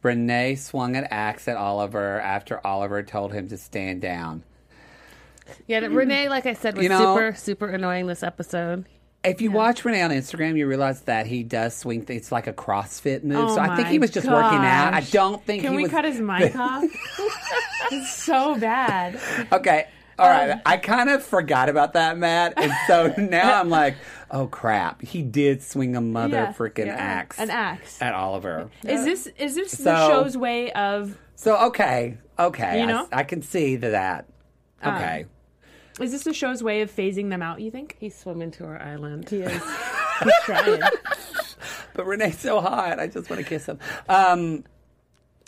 [0.03, 4.43] Renee swung an axe at Oliver after Oliver told him to stand down.
[5.67, 8.85] Yeah, Renee, like I said, was You know- super, super annoying this episode.
[9.25, 12.05] If you watch Renee on Instagram, you realize that he does swing.
[12.05, 13.37] Th- it's like a CrossFit move.
[13.51, 14.95] Oh so I think he was just working out.
[14.95, 15.93] I don't think Can he we was.
[15.93, 16.83] cut his mic off?
[17.93, 19.21] it's so bad.
[19.53, 19.87] Okay.
[20.23, 20.51] All right.
[20.51, 22.55] Um, I kind of forgot about that, Matt.
[22.57, 23.97] And so now I'm like,
[24.31, 25.03] oh crap.
[25.03, 26.97] He did swing a mother Yeah, freaking yeah.
[26.97, 27.39] axe.
[27.39, 28.01] An axe.
[28.01, 28.71] At Oliver.
[28.85, 31.19] Is this is this the show's way of?
[31.35, 32.19] So, okay.
[32.39, 32.79] Okay.
[32.79, 33.09] You I- know?
[33.13, 34.27] I, can see that.
[34.85, 35.27] Okay.
[36.01, 37.61] Is this the show's way of phasing them out?
[37.61, 37.97] You think?
[38.01, 39.29] He's swimming to our island.
[39.29, 39.53] He is.
[40.23, 40.81] He's trying.
[41.95, 42.99] but Renee's so hot.
[42.99, 43.79] I just want to kiss him.
[44.09, 44.65] Um,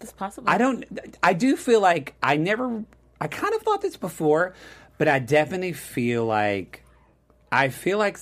[0.02, 0.50] It's possible.
[0.50, 0.84] I don't.
[1.22, 2.84] I do feel like I never.
[3.24, 4.52] I kind of thought this before,
[4.98, 6.84] but I definitely feel like
[7.50, 8.18] I feel like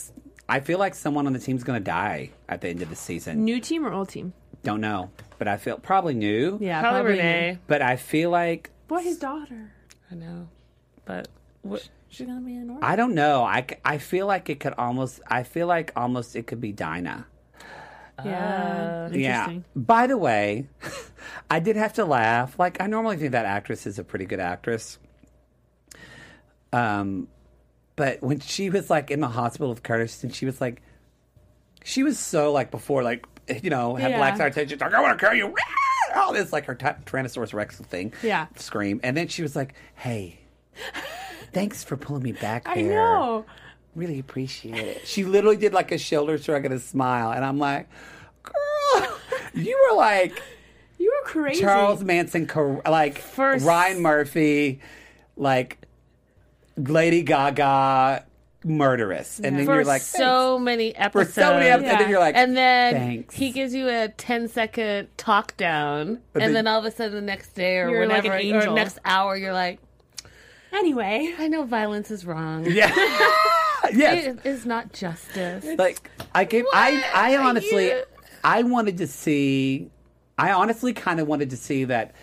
[0.48, 2.94] I feel like someone on the team's going to die at the end of the
[2.94, 3.44] season.
[3.44, 4.32] New team or old team?
[4.62, 6.56] Don't know, but I feel probably new.
[6.60, 7.58] Yeah, Probably, probably, Renee.
[7.66, 9.72] But I feel like Boy, his daughter.
[10.08, 10.48] I know.
[11.04, 11.26] But
[11.62, 12.84] what, She's gonna be an orphan.
[12.84, 13.42] I don't know.
[13.42, 15.20] I, I feel like it could almost.
[15.26, 17.26] I feel like almost it could be Dinah.
[18.24, 19.08] Yeah.
[19.12, 19.40] Yeah.
[19.44, 19.64] Interesting.
[19.76, 20.68] By the way,
[21.50, 22.58] I did have to laugh.
[22.58, 24.98] Like I normally think that actress is a pretty good actress.
[26.72, 27.28] Um,
[27.96, 30.82] but when she was like in the hospital with Curtis, and she was like,
[31.84, 33.26] she was so like before, like
[33.62, 34.18] you know, had Yeah.
[34.18, 34.78] black side attention.
[34.78, 35.54] Like I want to kill you.
[36.14, 38.12] All this like her ty- Tyrannosaurus Rex thing.
[38.22, 38.46] Yeah.
[38.56, 40.40] Scream, and then she was like, "Hey,
[41.52, 43.44] thanks for pulling me back I know.
[43.94, 47.58] Really appreciate it." She literally did like a shoulder shrug and a smile, and I'm
[47.58, 47.88] like,
[48.42, 49.18] "Girl,
[49.54, 50.40] you were like."
[50.98, 51.60] You were crazy.
[51.60, 52.48] Charles Manson,
[52.86, 54.78] like First- Ryan Murphy,
[55.36, 55.78] like
[56.76, 58.24] Lady Gaga,
[58.64, 61.34] murderous, and then for you're like, so many for episodes.
[61.34, 63.34] so many episodes, and then you're like, and then Thanks.
[63.34, 66.92] he gives you a 10 second talk down, But and then- then all of a
[66.92, 69.80] sudden the next day or You're like an or next hour, you're like,
[70.72, 71.34] Anyway.
[71.36, 72.64] I know violence is wrong.
[72.66, 72.92] yeah,
[73.92, 75.66] yes, It is not justice.
[75.78, 78.02] like I gave, I, I honestly, You-
[78.44, 79.90] I wanted to see,
[80.38, 82.14] I honestly kind of wanted to see that.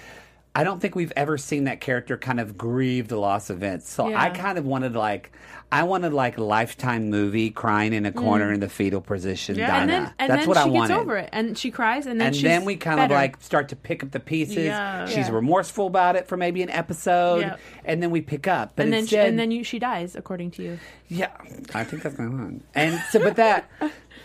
[0.55, 3.89] I don't think we've ever seen that character kind of grieve the loss of Vince.
[3.89, 5.31] So I kind of wanted like,
[5.71, 8.55] I wanted like lifetime movie crying in a corner mm.
[8.55, 9.55] in the fetal position.
[9.55, 9.67] Yeah.
[9.67, 9.81] Dinah.
[9.81, 10.97] And then and That's then what she I gets wanted.
[10.97, 13.75] over it and she cries and then and then we kind of like start to
[13.75, 14.57] pick up the pieces.
[14.57, 15.05] Yeah.
[15.05, 15.31] She's Yeah.
[15.31, 17.57] remorseful about it for maybe an episode, Yeah.
[17.85, 18.73] and then we pick up.
[18.75, 20.79] But and then she, and then you she dies according to you.
[21.07, 21.29] yeah,
[21.75, 22.63] I think that's going on.
[22.73, 23.69] And so, but that,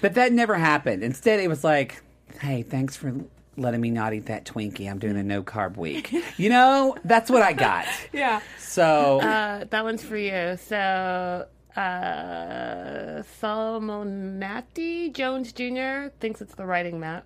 [0.01, 1.03] but that never happened.
[1.05, 2.03] Instead, it was like,
[2.41, 3.15] hey, thanks for
[3.57, 4.91] letting me not eat that Twinkie.
[4.91, 6.13] I'm doing a no carb week.
[6.37, 7.87] You know, that's what I got.
[8.13, 8.41] Yeah.
[8.59, 10.57] So Uh, that one's for you.
[10.57, 16.11] So, uh, Salmonati Jones Jr.
[16.21, 17.25] thinks it's the writing, Matt.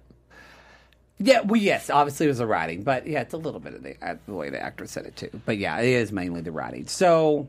[1.19, 3.83] yeah, well, yes, obviously it was the writing, but yeah, it's a little bit of
[3.83, 5.31] the, uh, the way the actor said it too.
[5.45, 6.87] But yeah, it is mainly the writing.
[6.87, 7.49] So,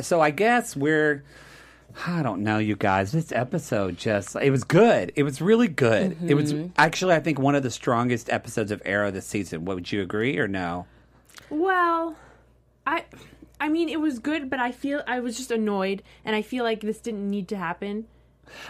[0.00, 1.24] so I guess we're.
[2.04, 3.12] I don't know, you guys.
[3.12, 5.12] This episode just, it was good.
[5.16, 6.16] It was really good.
[6.26, 6.72] It was mm-hmm.
[6.76, 9.64] actually, I think, one of the strongest episodes of Arrow this season.
[9.64, 10.86] What, would you agree or no?
[11.48, 12.16] Well,
[12.86, 13.04] I
[13.60, 16.64] I mean it was good, but I feel I was just annoyed and I feel
[16.64, 18.06] like this didn't need to happen.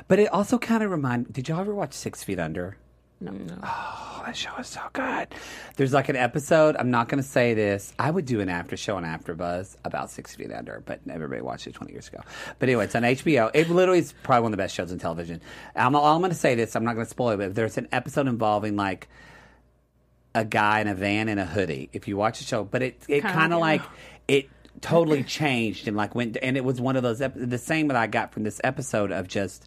[0.08, 1.32] But it also kind of remind.
[1.32, 2.76] Did y'all ever watch Six Feet Under?
[3.18, 3.32] No.
[3.62, 5.28] Oh, that show is so good.
[5.76, 6.76] There's like an episode.
[6.78, 7.94] I'm not going to say this.
[7.98, 11.66] I would do an after show on AfterBuzz about Six Feet Under, but everybody watched
[11.66, 12.20] it 20 years ago.
[12.58, 13.50] But anyway, it's on HBO.
[13.54, 15.40] It literally is probably one of the best shows on television.
[15.74, 16.76] I'm, I'm going to say this.
[16.76, 19.08] I'm not going to spoil it, but there's an episode involving like
[20.34, 21.88] a guy in a van in a hoodie.
[21.94, 23.90] If you watch the show, but it it Kinda like like
[24.28, 24.50] it
[24.82, 27.96] totally changed and like went and it was one of those ep- the same that
[27.96, 29.66] I got from this episode of just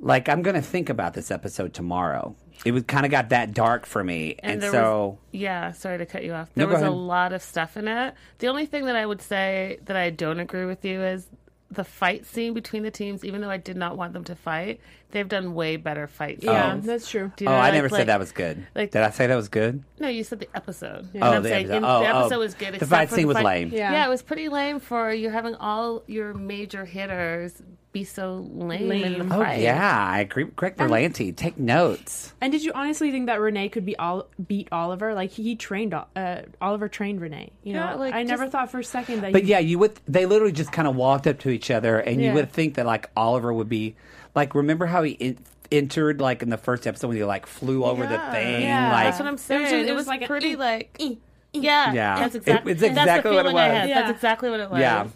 [0.00, 2.34] like I'm gonna think about this episode tomorrow.
[2.64, 5.98] It was kind of got that dark for me, and, there so was, yeah, sorry
[5.98, 6.50] to cut you off.
[6.54, 8.14] There go was a lot of stuff in it.
[8.38, 11.26] The only thing that I would say that I don't agree with you is
[11.70, 13.24] the fight scene between the teams.
[13.24, 14.80] Even though I did not want them to fight,
[15.12, 16.52] they've done way better fight scenes.
[16.52, 17.32] Yeah, that's true.
[17.36, 18.66] Do you oh, know, I like- never like- said that was good.
[18.74, 19.82] like- Did I say that was good?
[19.98, 21.08] No, you said the episode.
[21.12, 21.20] Yeah.
[21.20, 21.86] And Oh, I'm the saying episode.
[21.86, 22.38] Oh, the oh.
[22.38, 22.68] was good.
[22.68, 23.70] The except fight for scene was fight- lame.
[23.72, 23.92] Yeah.
[23.92, 24.06] Yeah.
[24.06, 27.60] it was pretty lame for you're having all your major hitters
[27.92, 29.28] be so lame, in Lame.
[29.28, 30.44] the Oh yeah, I agree.
[30.44, 32.32] Greg Berlanti, take notes.
[32.40, 35.12] And did you honestly think that Renee could be all beat Oliver?
[35.12, 37.50] Like he trained uh, Oliver trained Renee.
[37.64, 39.32] You Yeah, know, like, I never thought for a second that.
[39.32, 39.98] But he, yeah, you would.
[40.06, 42.86] They literally just kind of walked up to each other, and you would think that
[42.86, 43.96] like Oliver would be
[44.34, 44.54] like.
[44.54, 45.38] Remember how he in,
[45.72, 48.62] entered like in the first episode when he like flew over the thing?
[48.62, 48.92] Yeah.
[48.92, 49.62] Like That's what I'm saying.
[49.62, 51.18] just- It it was, was like pretty like e-
[51.52, 52.18] yeah, Yeah.
[52.20, 53.54] That's It- exactly it's that's exactly what it was.
[53.88, 54.00] Yeah.
[54.00, 54.80] That's exactly what it was.
[54.80, 55.06] yeah.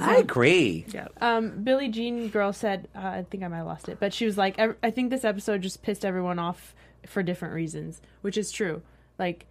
[0.00, 0.84] I agree.
[0.92, 1.08] Yeah.
[1.22, 4.26] um, Billie Jean girl said, uh, I think I might have lost it, but she
[4.26, 6.74] was like, "Ev- I think this episode just pissed everyone off
[7.06, 8.82] for different reasons, which is true.
[9.18, 9.46] Like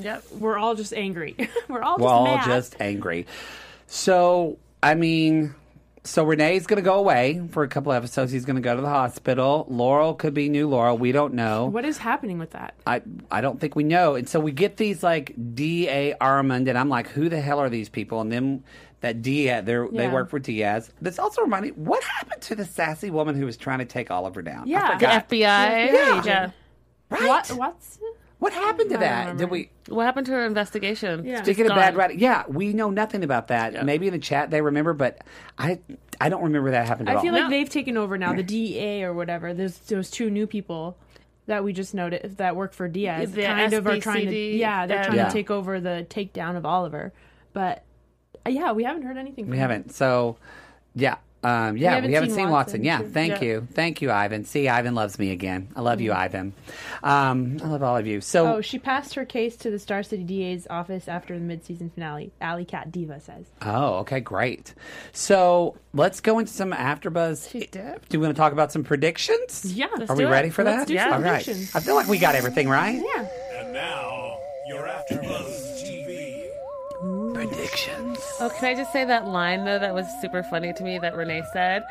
[0.00, 0.24] Yep.
[0.40, 1.36] we're all just angry.
[1.68, 2.44] we're all just We're just all mad.
[2.44, 3.26] just angry.
[3.86, 5.54] So I mean,
[6.04, 8.32] so Renee's going to go away for a couple episodes.
[8.32, 9.66] He's going to go to the hospital.
[9.68, 10.98] Laurel could be new Laurel.
[10.98, 11.66] We don't know.
[11.66, 12.74] What is happening with that?
[12.86, 14.14] I I don't think we know.
[14.16, 17.58] And so we get these like D A Armand, and I'm like, who the hell
[17.60, 18.20] are these people?
[18.20, 18.64] And then
[19.00, 20.90] that Diaz, they they work for Diaz.
[21.00, 24.10] This also reminded me, what happened to the sassy woman who was trying to take
[24.10, 24.66] Oliver down?
[24.66, 24.96] Yeah.
[24.96, 25.36] The The.
[25.36, 25.38] FBI.
[25.92, 26.22] Yeah.
[26.24, 26.50] yeah.
[27.10, 27.22] right?
[27.28, 27.48] What?
[27.50, 27.98] What's
[28.42, 29.36] What happened to that?
[29.36, 29.70] Did we?
[29.86, 31.24] What happened to her investigation?
[31.24, 31.44] Yeah.
[31.44, 33.86] Speaking of bad writing, yeah, we know nothing about that.
[33.86, 35.22] Maybe in the chat they remember, but
[35.58, 35.78] I
[36.20, 37.42] I don't remember that happened at I feel all.
[37.42, 38.32] like they've taken over now.
[38.34, 39.54] The DEA or whatever.
[39.54, 40.98] There's those two new people
[41.46, 43.30] that we just noticed that work for Diaz.
[43.30, 44.36] The kind of are trying to.
[44.36, 45.26] Yeah, they're trying Yeah.
[45.26, 47.12] to take over the takedown of Oliver.
[47.52, 47.84] But
[48.44, 49.44] uh, yeah, we haven't heard anything.
[49.44, 49.70] From We them.
[49.70, 49.92] haven't.
[49.92, 50.36] So,
[50.96, 51.18] yeah.
[51.44, 52.82] Um, yeah, we haven't haven't, seen seen, Watson.
[52.82, 53.48] Watson, Yeah, thank Yeah.
[53.48, 53.68] you.
[53.72, 54.44] Thank you, Ivan.
[54.44, 55.68] See, Ivan loves me again.
[55.74, 56.52] I love you, Ivan.
[57.02, 58.20] Um, I love all of you.
[58.20, 61.90] So, Oh, she passed her case to the Star City DA's office after the mid-season
[61.90, 62.30] finale.
[62.40, 63.46] Alley Cat Diva says.
[63.62, 64.74] oh, okay, great.
[65.12, 67.50] So, let's go into some AfterBuzz.
[67.50, 68.00] She did.
[68.08, 69.64] Do we want to talk about some predictions?
[69.74, 70.30] Yeah, Are we do it.
[70.30, 70.88] ready for Let's that?
[70.88, 71.48] do some all right.
[71.48, 73.02] I feel like we got everything right.
[73.16, 73.26] yeah.
[73.60, 76.46] And now, your AfterBuzz TV
[77.34, 78.01] Predictions.
[78.44, 81.14] Oh, can I just say that line though that was super funny to me that
[81.16, 81.84] Renee said?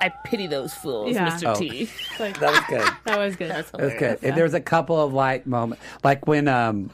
[0.00, 1.30] I pity those fools, Yeah.
[1.30, 1.54] Mr.
[1.54, 1.58] Oh.
[1.58, 1.88] T.
[2.20, 2.92] Like, That was good.
[3.04, 3.50] that was good.
[3.50, 4.20] That's That was hilarious.
[4.20, 4.28] good.
[4.28, 6.90] And there was a couple of light moments, like when um,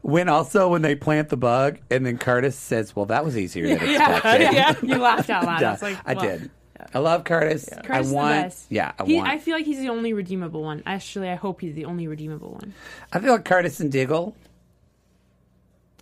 [0.00, 3.68] when also when they plant the bug, and then Curtis says, "Well, that was easier
[3.68, 5.58] than expected." yeah, yeah, you laughed out loud.
[5.58, 6.22] I Yeah, was like, I wow.
[6.22, 6.50] did.
[6.94, 7.68] I love Curtis.
[7.72, 8.42] I Curtis is the want.
[8.44, 8.66] best.
[8.70, 9.28] Yeah, I He, want.
[9.28, 10.82] I feel like he's the only redeemable one.
[10.86, 12.74] Actually, I hope he's the only redeemable one.
[13.12, 14.34] I feel like Curtis and Diggle,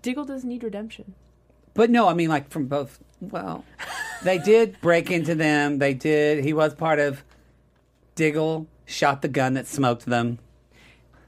[0.03, 1.15] Diggle doesn't need redemption.
[1.75, 2.99] But no, I mean like from both.
[3.21, 3.65] Well,
[4.23, 5.79] they did break into them.
[5.79, 6.43] They did.
[6.45, 7.23] He was part of.
[8.17, 10.39] Diggle shot the gun that smoked them.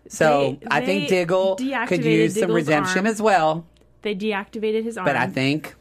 [0.09, 3.07] So They- I think Diggle could deactivated use some redemption arm.
[3.07, 3.64] as well.
[4.02, 5.07] They deactivated his arm.
[5.07, 5.74] But I think,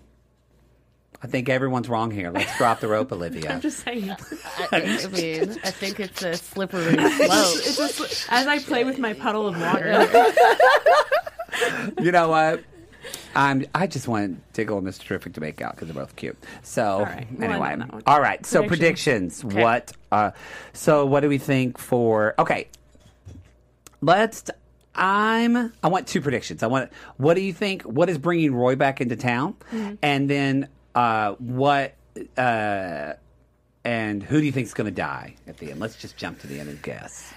[1.21, 2.29] I think everyone's wrong here.
[2.31, 3.51] Let's drop the rope, Olivia.
[3.51, 4.09] I'm just saying.
[4.71, 7.01] I, I mean, I think it's a slippery slope.
[7.01, 10.05] It's just, as I play with my puddle of water.
[12.01, 12.63] you know what?
[13.35, 13.65] I'm.
[13.73, 15.01] I just want Diggle and Mr.
[15.03, 16.37] Terrific to make out because they're both cute.
[16.63, 17.27] So right.
[17.31, 18.45] We'll anyway, all right.
[18.45, 19.41] So predictions.
[19.41, 19.63] Predictions.
[19.63, 19.91] What?
[20.11, 20.31] Uh,
[20.73, 22.35] so what do we think for?
[22.39, 22.67] Okay,
[24.01, 24.49] let's.
[24.93, 25.73] I'm.
[25.81, 26.63] I want two predictions.
[26.63, 26.91] I want.
[27.17, 27.83] What do you think?
[27.83, 29.55] What is bringing Roy back into town?
[29.71, 29.95] Mm-hmm.
[30.01, 31.95] And then uh, what?
[32.37, 33.13] Uh,
[33.83, 35.79] and who do you think is going to die at the end?
[35.79, 37.33] Let's just jump to the end and guess.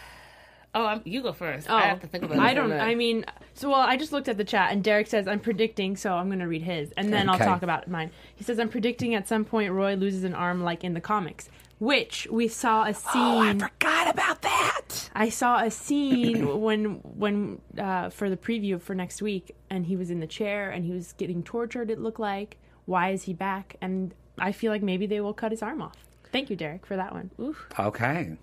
[0.75, 1.69] Oh, I'm, you go first.
[1.71, 2.41] Oh, I have to think about it.
[2.41, 2.69] I don't.
[2.69, 2.83] minute.
[2.83, 5.97] I mean, so well, I just looked at the chat, and Derek says I'm predicting,
[5.97, 7.45] so I'm going to read his, and then Okay.
[7.45, 8.11] I'll talk about mine.
[8.35, 11.49] He says I'm predicting at some point Roy loses an arm, like in the comics,
[11.79, 13.11] which we saw a scene.
[13.15, 15.11] Oh, I forgot about that.
[15.15, 19.95] I saw a scene when when uh, for the preview for next week, and he
[19.97, 21.91] was in the chair and he was getting tortured.
[21.91, 22.57] It looked like.
[22.87, 23.77] Why is he back?
[23.81, 25.97] And I feel like maybe they will cut his arm off.
[26.33, 27.31] Thank you, Derek, for that one.
[27.79, 28.37] Okay.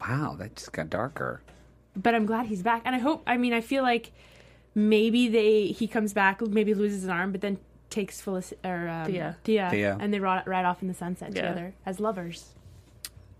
[0.00, 1.40] Wow, that just got darker.
[1.96, 3.22] But I'm glad he's back, and I hope.
[3.26, 4.12] I mean, I feel like
[4.74, 7.58] maybe they he comes back, maybe loses an arm, but then
[7.90, 9.36] takes Felici- or um, Thea.
[9.44, 9.96] Thea, Thea.
[10.00, 11.42] and they ride, ride off in the sunset Yeah.
[11.42, 12.54] together as lovers.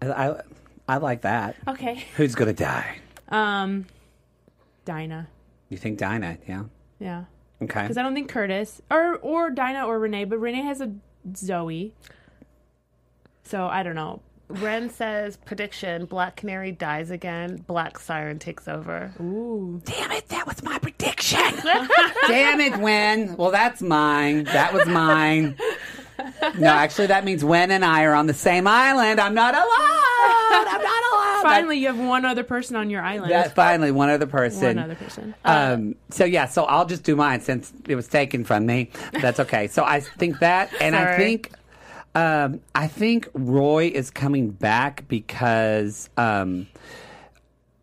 [0.00, 0.40] I, I,
[0.88, 1.56] I like that.
[1.66, 2.04] Okay.
[2.16, 2.98] Who's gonna die?
[3.30, 3.86] Um,
[4.84, 5.26] Dinah.
[5.70, 6.38] You think Dinah?
[6.46, 6.64] Yeah.
[7.00, 7.24] Yeah.
[7.62, 7.82] Okay.
[7.82, 10.92] Because I don't think Curtis or or Dinah or Renee, but Renee has a
[11.34, 11.92] Zoe.
[13.42, 14.20] So I don't know.
[14.48, 17.64] Ren says prediction: Black Canary dies again.
[17.66, 19.12] Black Siren takes over.
[19.20, 19.80] Ooh.
[19.84, 21.40] Damn it, that was my prediction.
[22.26, 23.36] Damn it, Wen.
[23.36, 24.44] Well, that's mine.
[24.44, 25.56] That was mine.
[26.58, 29.20] No, actually, that means Wen and I are on the same island.
[29.20, 29.66] I'm not alone.
[29.68, 31.42] I'm not alone.
[31.42, 33.32] Finally, you have one other person on your island.
[33.32, 34.76] That, finally, one other person.
[34.76, 35.34] one other person.
[35.44, 38.90] Um, so yeah, so I'll just do mine since it was taken from me.
[39.20, 39.66] That's okay.
[39.68, 41.52] So I think that, and I think,
[42.14, 46.66] um, I think Roy is coming back because um,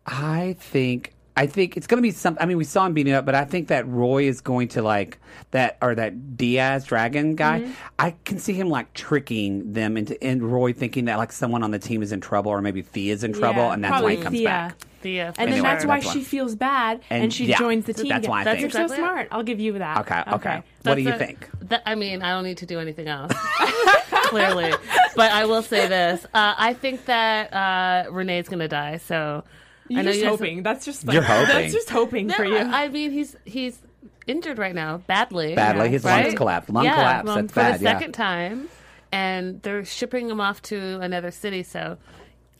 [0.06, 2.36] I think I think it's going to be some.
[2.40, 4.82] I mean, we saw him beating up, but I think that Roy is going to
[4.82, 5.18] like
[5.52, 7.60] that or that Diaz dragon guy.
[7.60, 7.72] Mm-hmm.
[7.98, 11.70] I can see him like tricking them into and Roy thinking that like someone on
[11.70, 14.22] the team is in trouble or maybe Thea's in trouble, Yeah, and that's why he
[14.22, 14.44] comes Thea.
[14.46, 14.76] back.
[15.00, 17.58] Thea, and for then Anyway, that's why that's she feels bad and, And- she yeah,
[17.58, 18.08] joins the team.
[18.08, 18.72] that's why I That's think.
[18.72, 19.08] so Exactly it.
[19.08, 19.28] smart.
[19.32, 19.98] I'll give you that.
[19.98, 20.62] Okay, okay.
[20.82, 21.48] What do you a- think?
[21.62, 23.32] that- I mean, I don't need to do anything else.
[24.32, 24.72] Clearly,
[25.16, 28.96] but I will say this: uh, I think that uh, Renee's going to die.
[28.98, 29.44] So
[29.88, 30.62] You're I know just you guys- hoping.
[30.62, 31.46] That's just like, You're hoping.
[31.54, 32.56] That's just hoping No, for you.
[32.58, 33.78] I mean, he's he's
[34.26, 35.54] injured right now, badly.
[35.54, 36.36] Badly, his lungs right?
[36.36, 36.70] collapsed.
[36.70, 37.26] Lung yeah, collapse.
[37.28, 37.80] lung- That's for bad.
[37.80, 37.92] the yeah.
[37.92, 38.68] second time,
[39.12, 41.62] and they're shipping him off to another city.
[41.62, 41.98] So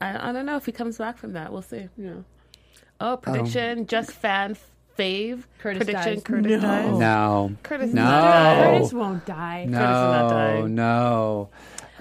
[0.01, 1.53] I, I don't know if he comes back from that.
[1.53, 1.89] We'll see.
[1.97, 2.15] yeah.
[3.01, 4.57] Oh, prediction: just fan
[4.99, 5.45] fave.
[5.59, 6.23] Curtis prediction: dies.
[6.23, 6.61] Curtis No.
[6.61, 6.99] dies.
[6.99, 7.53] No.
[7.63, 8.03] Curtis is No.
[8.03, 8.73] not dying.
[8.79, 9.61] Curtis won't die.
[9.65, 10.75] Curtis is not No, dying.
[10.75, 11.49] no.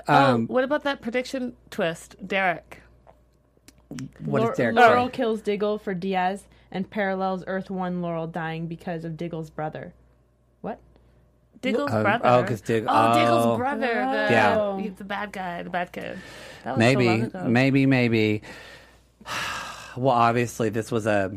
[0.07, 2.81] Oh, Um, what about that prediction twist, Derek?
[4.19, 5.09] what Laur- is Derek Laurel saying?
[5.11, 9.93] kills Diggle for Diaz and parallels Earth One Laurel dying because of Diggle's brother.
[10.61, 10.79] What?
[11.61, 12.25] Diggle's Oh, brother.
[12.25, 13.19] oh, 'cause Dig- Oh, oh.
[13.19, 13.87] Diggle's brother.
[13.87, 14.77] The, Yeah.
[14.79, 16.17] he's the bad guy, the bad kid.
[16.63, 17.43] That was Maybe, so long ago.
[17.47, 18.41] maybe, maybe.
[19.97, 21.33] Well, obviously, this was a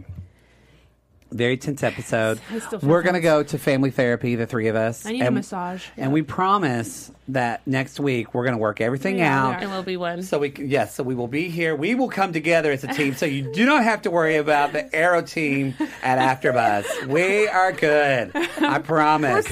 [1.35, 2.41] very tense episode.
[2.51, 5.05] I still feel We're going to go to family therapy, the three of us.
[5.05, 5.87] I need a and, massage.
[5.97, 9.63] And we promise that next week we're going to work everything Yeah, out.
[9.63, 10.23] And we'll be one.
[10.23, 11.75] So we yes, so we will be here.
[11.75, 14.73] We will come together as a team, so you do not have to worry about
[14.73, 17.07] the Arrow team at AfterBuzz.
[17.07, 18.31] We are good.
[18.35, 19.47] I promise.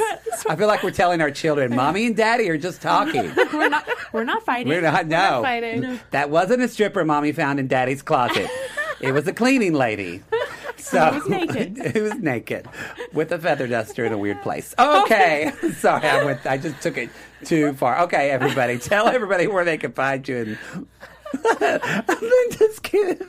[0.48, 3.88] I feel like we're telling our children, "Mommy and Daddy are just talking." we're not.
[4.12, 4.68] We're not fighting.
[4.68, 5.06] We're not.
[5.06, 5.98] No, fighting.
[6.10, 8.48] that wasn't a stripper Mommy found in Daddy's closet.
[9.00, 10.22] it was a cleaning lady.
[10.82, 11.78] So Who was naked.
[11.94, 12.68] who was naked
[13.12, 14.74] with a feather duster in a weird place.
[14.84, 15.04] Oh.
[15.04, 16.44] Okay, sorry, I went.
[16.44, 17.08] I just took it
[17.44, 18.00] too far.
[18.02, 20.36] Okay, everybody, tell everybody where they can find you.
[20.38, 20.58] And
[21.44, 23.26] I'm just kidding.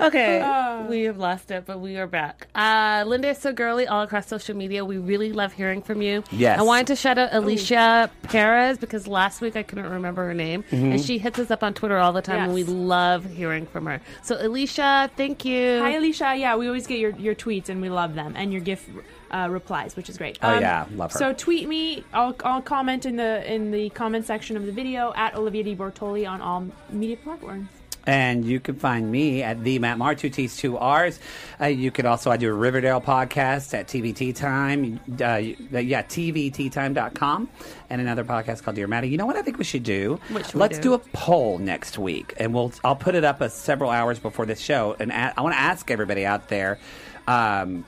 [0.00, 2.48] Okay, we have lost it, but we are back.
[2.54, 4.84] Uh, Linda is so girly all across social media.
[4.84, 6.22] We really love hearing from you.
[6.30, 6.58] Yes.
[6.58, 10.64] I wanted to shout out Alicia Perez because last week I couldn't remember her name,
[10.70, 10.92] Mm-hmm.
[10.92, 13.86] and she hits us up on Twitter all the time, and we love hearing from
[13.86, 14.00] her.
[14.22, 15.80] So Alicia, thank you.
[15.80, 16.34] Hi, Alicia.
[16.36, 18.88] Yeah, we always get your, your tweets and we love them and your GIF
[19.30, 20.38] uh, replies, which is great.
[20.42, 21.18] Oh, yeah, love her.
[21.18, 22.04] So tweet me.
[22.12, 26.28] I'll, I'll comment in the in the comment section of the video at Olivia deBortoli
[26.28, 27.68] on all media platforms.
[28.08, 31.18] And you can find me at the Matt Marr, two T's, two R's.
[31.60, 35.00] Uh, you could also, I do a Riverdale podcast at TVT Time.
[35.20, 35.38] Uh,
[35.80, 37.48] yeah, TVTtime.com.
[37.90, 39.08] And another podcast called Dear Maddie.
[39.08, 40.20] You know what I think we should do?
[40.30, 40.82] We Let's do?
[40.82, 42.34] do a poll next week.
[42.36, 44.94] And we'll I'll put it up uh, several hours before this show.
[45.00, 46.78] And a- I want to ask everybody out there,
[47.26, 47.84] um,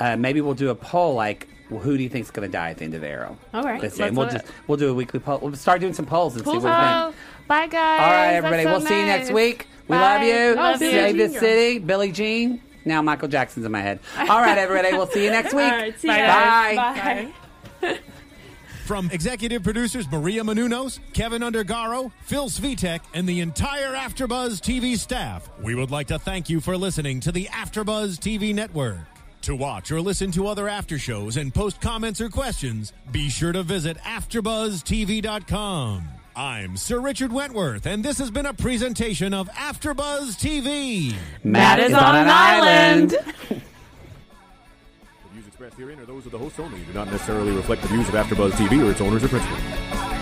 [0.00, 2.70] uh, maybe we'll do a poll like, well, who do you think's going to die
[2.70, 3.38] at the end of Arrow?
[3.54, 3.80] All right.
[3.80, 4.02] Let's see.
[4.02, 4.50] Let's we'll do just it.
[4.66, 5.38] we'll do a weekly poll.
[5.40, 6.68] We'll start doing some polls and see what we
[7.12, 7.16] think.
[7.46, 8.00] Bye guys.
[8.00, 8.62] All right, everybody.
[8.64, 9.66] so we'll see you next week.
[9.88, 10.00] We Bye.
[10.00, 10.54] love you.
[10.54, 11.00] Love Billie you.
[11.00, 11.40] Save Jean the girl.
[11.40, 11.78] city.
[11.78, 12.62] Billie Jean.
[12.84, 14.00] Now Michael Jackson's in my head.
[14.18, 14.92] All right, everybody.
[14.96, 15.64] We'll see you next week.
[15.64, 15.98] All right.
[15.98, 16.76] See Bye, you guys.
[16.76, 17.28] guys.
[17.80, 17.98] Bye.
[18.84, 25.48] From executive producers Maria Menounos, Kevin Undergaro, Phil Svitek, and the entire AfterBuzz TV staff,
[25.62, 28.98] we would like to thank you for listening to the AfterBuzz TV network.
[29.42, 33.52] To watch or listen to other after shows and post comments or questions, be sure
[33.52, 36.02] to visit AfterBuzzTV.com.
[36.36, 41.14] I'm Sir Richard Wentworth, and this has been a presentation of AfterBuzz TV.
[41.42, 43.10] Matt, is on an island.
[43.10, 43.16] The
[45.32, 47.88] views expressed herein are those of the hosts only and do not necessarily reflect the
[47.88, 50.19] views of AfterBuzz TV or its owners or principals.